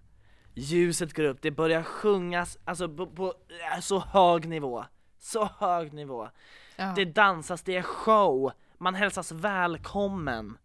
[0.53, 3.33] ljuset går upp, det börjar sjungas alltså på, på
[3.75, 4.85] äh, så hög nivå.
[5.19, 6.29] Så hög nivå.
[6.75, 6.93] Ja.
[6.95, 10.57] Det dansas, det är show, man hälsas välkommen.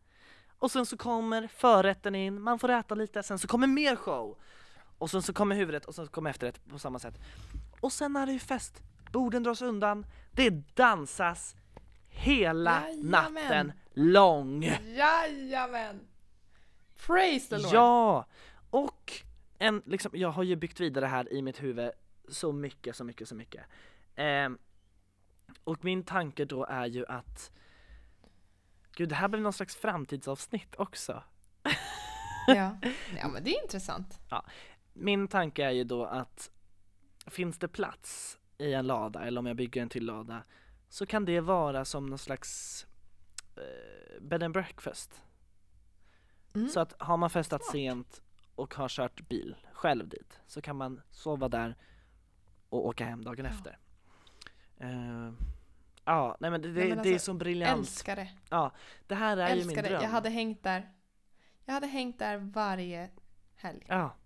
[0.58, 4.36] Och sen så kommer förrätten in, man får äta lite, sen så kommer mer show.
[5.04, 7.14] Och sen så kommer huvudrätt och sen så kommer efterrätt på samma sätt.
[7.80, 8.82] Och sen är det ju fest,
[9.12, 11.56] borden dras undan, det dansas
[12.08, 13.10] hela Jajamän.
[13.10, 14.62] natten lång.
[14.84, 16.00] Jajamän!
[17.06, 17.74] Praise the Lord!
[17.74, 18.26] Ja!
[18.70, 19.22] Och
[19.58, 21.90] en, liksom, jag har ju byggt vidare här i mitt huvud
[22.28, 23.64] så mycket, så mycket, så mycket.
[24.14, 24.58] Ehm,
[25.64, 27.50] och min tanke då är ju att
[28.92, 31.22] Gud, det här blev någon slags framtidsavsnitt också.
[32.46, 32.76] ja.
[33.20, 34.18] ja, men det är intressant.
[34.96, 36.50] Min tanke är ju då att
[37.26, 40.42] finns det plats i en lada eller om jag bygger en till lada
[40.88, 42.86] så kan det vara som någon slags
[43.56, 45.22] eh, bed and breakfast.
[46.54, 46.68] Mm.
[46.68, 47.72] Så att har man festat Smart.
[47.72, 48.22] sent
[48.54, 51.76] och har kört bil själv dit så kan man sova där
[52.68, 53.50] och åka hem dagen Ja.
[53.50, 53.78] efter.
[54.76, 55.32] Eh,
[56.04, 57.78] ja, nej men det, Nej, men det är alltså, så briljant.
[57.78, 58.30] Älskar det.
[59.06, 59.88] Det här är ju min Älskar det.
[59.88, 60.02] dröm.
[60.02, 60.92] Jag hade hängt där.
[61.64, 63.10] Jag hade hängt där varje
[63.56, 63.84] helg.
[63.88, 64.16] Ja,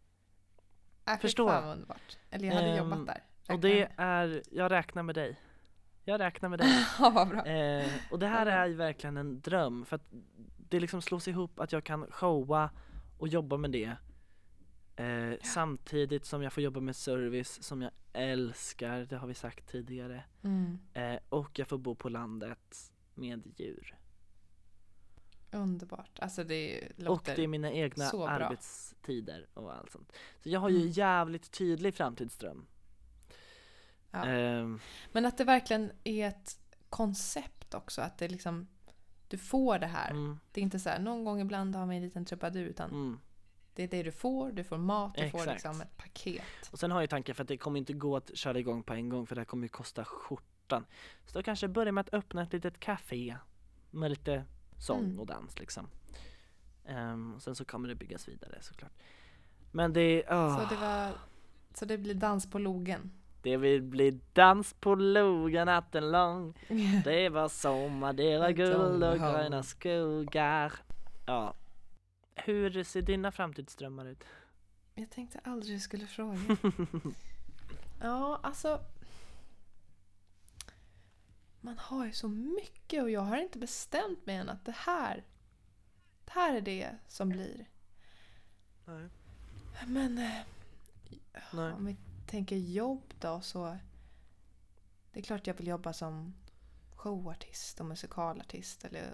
[1.09, 1.48] Äh, fy Förstår.
[1.48, 2.18] Fan vad underbart.
[2.30, 3.22] Eller jag hade Ehm, jobbat där.
[3.48, 5.40] och Räknar det är, jag räknar med dig.
[6.04, 6.68] Jag räknar med dig.
[6.98, 7.46] Ja, vad bra.
[7.46, 10.06] Eh, och det här Ja, är ju verkligen en dröm för att
[10.70, 12.70] det liksom slås ihop att jag kan showa
[13.18, 13.92] och jobba med det
[14.96, 19.66] eh, samtidigt som jag får jobba med service som jag älskar, det har vi sagt
[19.68, 20.24] tidigare.
[20.42, 20.78] Mm.
[20.94, 23.94] Eh, och jag får bo på landet med djur.
[25.51, 26.18] Underbart.
[26.18, 27.36] Alltså det Och låter...
[27.36, 30.12] det är mina egna arbetstider och allt sånt.
[30.42, 30.90] Så jag har ju Mm.
[30.90, 32.66] jävligt tydlig framtidsdröm.
[34.11, 34.24] Ja.
[34.24, 34.80] Ehm,
[35.12, 38.01] Men att det verkligen är ett koncept också.
[38.03, 38.68] Att det liksom...
[39.28, 40.11] Du får det här.
[40.11, 42.66] mm, Det är inte så här, någon gång ibland har vi en liten trubadur.
[42.66, 43.20] Utan mm.
[43.74, 44.53] det är det du får.
[44.53, 45.14] Du får mat.
[45.14, 45.53] Du får Exakt.
[45.53, 46.42] liksom ett paket.
[46.70, 48.94] Och sen har jag tanken för att det kommer inte gå att köra igång på
[48.94, 50.86] en gång för det här kommer ju kosta skjortan.
[51.26, 53.36] Så då kanske börja med att öppna ett litet café
[53.90, 54.44] med lite
[54.78, 55.20] sång Mm.
[55.20, 55.86] och dans liksom.
[56.86, 58.92] Ehm, och sen så kommer det byggas vidare såklart.
[59.72, 61.12] Men det, åh, Så det var...
[61.74, 63.10] Så det blir dans på logen.
[63.42, 66.54] det vill bli dans på logen natten lång.
[67.04, 70.72] Det var sommar, det var guld och gröna skogar.
[71.26, 71.54] Ja.
[72.34, 74.24] Hur ser dina framtidsdrömmar ut?
[74.94, 76.38] Jag tänkte aldrig du skulle fråga.
[78.00, 78.80] Ja, alltså...
[81.61, 85.24] Man har ju så mycket och jag har inte bestämt mig än att det här...
[86.24, 87.68] Det här är det som blir.
[88.84, 89.09] Nej.
[89.86, 90.40] Men eh,
[91.52, 91.72] Nej.
[91.72, 91.96] om vi
[92.26, 93.78] tänker jobb då så...
[95.12, 96.34] Det är klart jag vill jobba som
[96.96, 99.12] showartist och musikalartist eller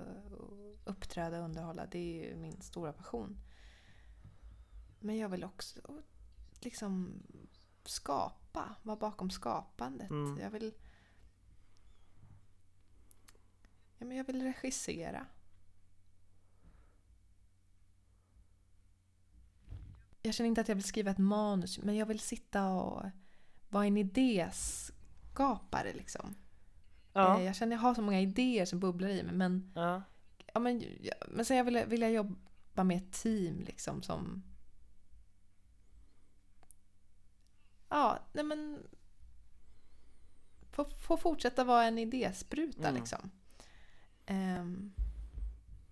[0.85, 1.87] uppträda och underhålla.
[1.87, 3.39] Det är ju min stora passion.
[5.01, 5.81] Men jag vill också
[6.61, 7.23] liksom
[7.85, 10.11] skapa, vara bakom skapandet.
[10.11, 10.39] Mm.
[10.41, 10.75] Jag vill...
[13.99, 15.27] Ja, men jag vill regissera.
[20.23, 23.05] Jag känner inte att jag vill skriva ett manus, men jag vill sitta och
[23.69, 26.35] vara en idéskapare liksom.
[27.13, 27.39] Ja.
[27.39, 30.03] Eh, Jag känner att jag har så många idéer som bubblar i mig, men, ja.
[30.55, 34.43] ja, men, ja, men sen jag vill, vill jag jobba med ett team liksom som...
[37.89, 38.87] Ja, nej men...
[40.71, 42.95] Få, få fortsätta vara en idéspruta Mm.
[42.95, 43.31] liksom.
[44.27, 44.93] Ehm,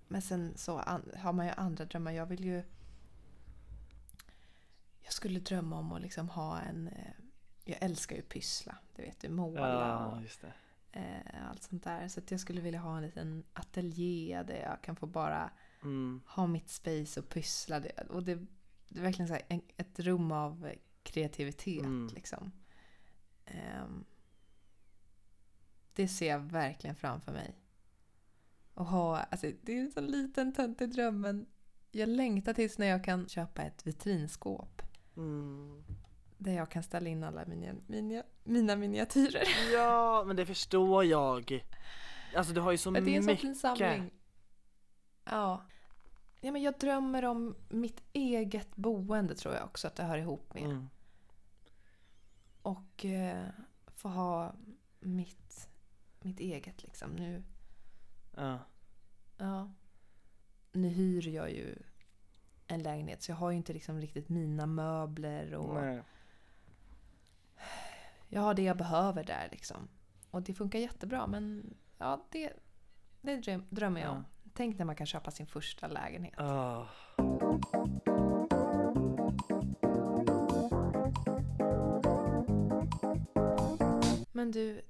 [0.08, 2.12] men sen så an, har man ju andra drömmar.
[2.12, 2.62] Jag vill ju...
[5.02, 6.88] Jag skulle drömma om att liksom ha en...
[6.88, 7.12] eh,
[7.64, 9.28] Jag älskar ju pyssla, det vet du.
[9.28, 9.60] Måla
[10.06, 10.20] och Ja,
[10.92, 12.08] eh, allt sånt där.
[12.08, 15.50] Så att jag skulle vilja ha en liten ateljé där jag kan få bara
[15.84, 16.20] Mm.
[16.26, 17.80] ha mitt space och pyssla.
[17.80, 18.34] Det, och det,
[18.88, 20.72] det är verkligen så här en, ett rum av
[21.02, 21.84] kreativitet.
[21.84, 22.10] Mm.
[22.14, 22.52] Liksom.
[23.46, 24.04] Ehm,
[25.94, 27.54] det ser jag verkligen framför mig.
[28.74, 31.46] Och ha, alltså, det är en sån liten töntig dröm men
[31.90, 34.82] jag längtar tills när jag kan köpa ett vitrinskåp.
[35.16, 35.84] Mm.
[36.38, 39.44] Där jag kan ställa in alla mina, mina, mina miniatyrer.
[39.72, 41.64] Ja, men det förstår jag.
[42.36, 43.40] Alltså du har ju så Men det är en sån mycket.
[43.40, 44.10] fin samling.
[45.24, 45.64] Ja.
[46.40, 46.52] ja.
[46.52, 50.64] men jag drömmer om mitt eget boende tror jag också att det hör ihop med.
[50.64, 50.88] Mm.
[52.62, 53.48] Och eh,
[53.96, 54.54] få ha
[55.00, 55.68] mitt,
[56.20, 57.10] mitt eget liksom.
[57.10, 57.42] Nu,
[58.36, 58.58] Ja.
[59.38, 59.70] Ja.
[60.72, 61.74] Nu hyr jag ju
[62.66, 65.74] en lägenhet så jag har ju inte liksom riktigt mina möbler och...
[65.74, 66.02] Nej.
[68.28, 69.88] Jag har det jag behöver där liksom.
[70.30, 72.52] Och det funkar jättebra men ja, det,
[73.20, 74.12] det dröm, drömmer jag ja.
[74.12, 74.24] om.
[74.54, 76.38] Tänk när man kan köpa sin första lägenhet.
[76.38, 76.86] Oh.
[84.32, 84.82] Men du,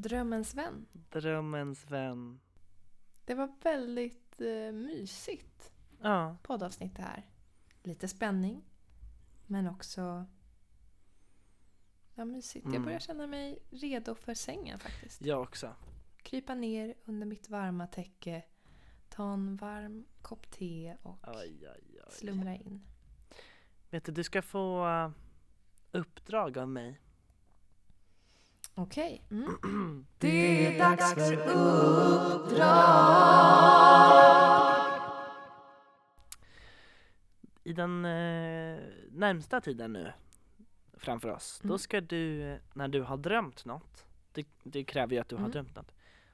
[0.00, 0.86] Drömmens vän.
[1.10, 2.40] Drömmens vän.
[3.24, 5.72] Det var väldigt eh, mysigt
[6.02, 7.26] Ja, poddavsnitt det här.
[7.82, 8.64] Lite spänning,
[9.46, 10.26] men också
[12.14, 12.64] ja, mysigt.
[12.66, 12.84] Jag Mm.
[12.84, 15.22] börjar känna mig redo för sängen faktiskt.
[15.22, 15.74] jag också.
[16.22, 18.42] Krypa ner under mitt varma täcke,
[19.08, 22.12] ta en varm kopp te och Oj, oj, oj.
[22.12, 22.82] slumra in.
[23.90, 25.10] Vet du, du ska få uh,
[25.92, 27.00] uppdrag av mig.
[28.82, 29.22] Okej.
[29.30, 30.06] Mm.
[30.18, 32.70] Det är dags för uppdrag.
[37.64, 38.78] I den eh,
[39.10, 40.12] närmsta tiden nu
[40.94, 41.78] framför oss, då Mm.
[41.78, 45.50] ska du, när du har drömt något, det, det kräver ju att du har Mm.
[45.52, 45.92] drömt något,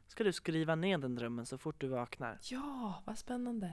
[0.08, 2.38] ska du skriva ner den drömmen så fort du vaknar.
[2.42, 3.72] Ja, vad spännande.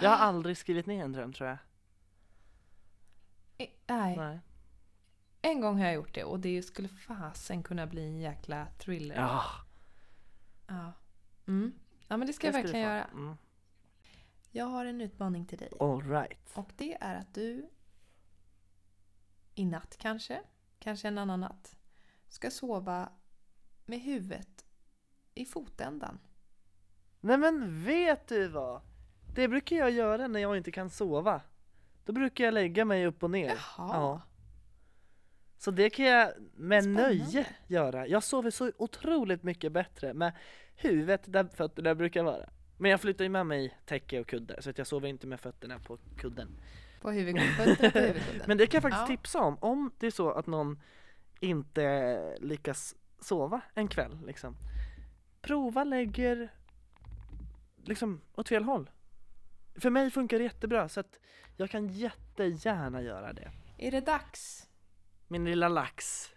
[0.00, 1.58] Jag har aldrig skrivit ner en dröm tror jag.
[3.58, 4.40] Eh, Nej, Nej.
[5.42, 9.14] En gång har jag gjort det och det skulle fasen kunna bli en jäkla thriller.
[9.14, 9.42] Ja,
[10.66, 10.92] Ja,
[11.46, 11.72] mm.
[12.08, 13.04] ja men det ska jag det du verkligen göra.
[13.04, 13.36] Mm.
[14.50, 15.72] Jag har en utmaning till dig.
[15.80, 16.50] All right.
[16.54, 17.68] Och det är att du
[19.54, 20.40] i natt kanske,
[20.78, 21.76] kanske en annan natt,
[22.28, 23.08] ska sova
[23.86, 24.64] med huvudet
[25.34, 26.18] i fotändan.
[27.20, 28.80] Nej men vet du vad?
[29.34, 31.40] Det brukar jag göra när jag inte kan sova.
[32.04, 33.48] Då brukar jag lägga mig upp och ner.
[33.48, 33.60] Jaha.
[33.76, 34.20] Ja.
[35.62, 37.08] Så det kan jag med Spännande.
[37.08, 38.06] nöje göra.
[38.06, 40.32] Jag sover så otroligt mycket bättre med
[40.76, 42.48] huvudet där fötterna brukar vara.
[42.76, 45.40] Men jag flyttar ju med mig täcke och kudde så att jag sover inte med
[45.40, 46.48] fötterna på kudden.
[47.00, 47.76] På huvudkudden.
[47.76, 48.42] På huvudkudden.
[48.46, 49.16] Men det kan jag faktiskt Ja.
[49.16, 50.80] tipsa om, om det är så att någon
[51.40, 54.56] inte lyckas sova en kväll liksom.
[55.40, 56.52] Prova lägger
[57.84, 58.90] liksom åt fel håll.
[59.76, 61.18] För mig funkar det jättebra så att
[61.56, 63.50] jag kan jättegärna göra det.
[63.78, 64.68] Är det dags?
[65.32, 66.30] Min lilla lax.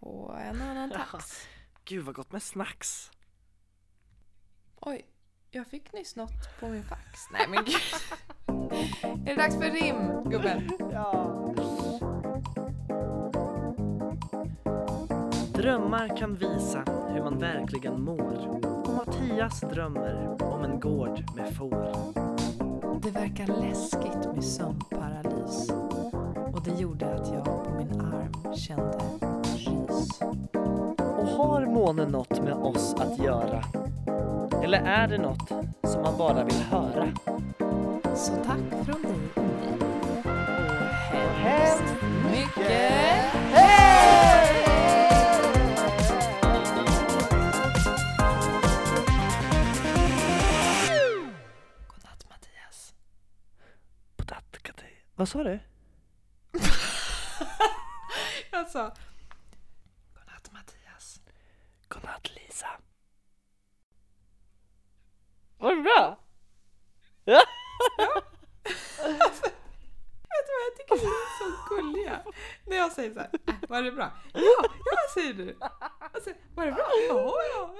[0.00, 1.48] Och en annan tax.
[1.84, 3.10] Gud vad gott med snacks.
[4.80, 5.06] Oj,
[5.50, 7.20] jag fick nyss något på min fax.
[7.32, 7.76] Nej men gud.
[9.26, 10.70] Är det dags för rim, gubben?
[10.92, 11.54] Ja.
[15.54, 18.48] Drömmar kan visa hur man verkligen mår.
[18.88, 21.92] Och Mattias drömmer om en gård med får.
[23.02, 25.70] Det verkar läskigt med sömnparalys.
[26.60, 28.98] Och det gjorde att jag på min arm kände
[29.56, 30.20] rys.
[30.98, 33.64] Och har månen något med oss att göra?
[34.62, 35.48] Eller är det något
[35.84, 37.08] som man bara vill höra?
[38.16, 39.78] Så tack från dig och mig.
[40.24, 43.32] Och hemskt mycket
[51.88, 52.94] Godnatt Mattias.
[55.14, 55.58] Vad sa du?
[58.52, 58.92] Jag sa
[60.14, 61.20] Godnatt Mattias.
[61.88, 62.68] Godnatt Lisa.
[65.58, 66.18] Var det bra?
[70.30, 72.22] Vet du vad jag tycker ni är så gulliga?
[72.66, 74.10] När jag säger så här, äh, var det bra?
[74.32, 75.58] Ja, ja säger du.
[76.24, 76.86] Sen, var det bra?
[77.08, 77.74] Ja, ja.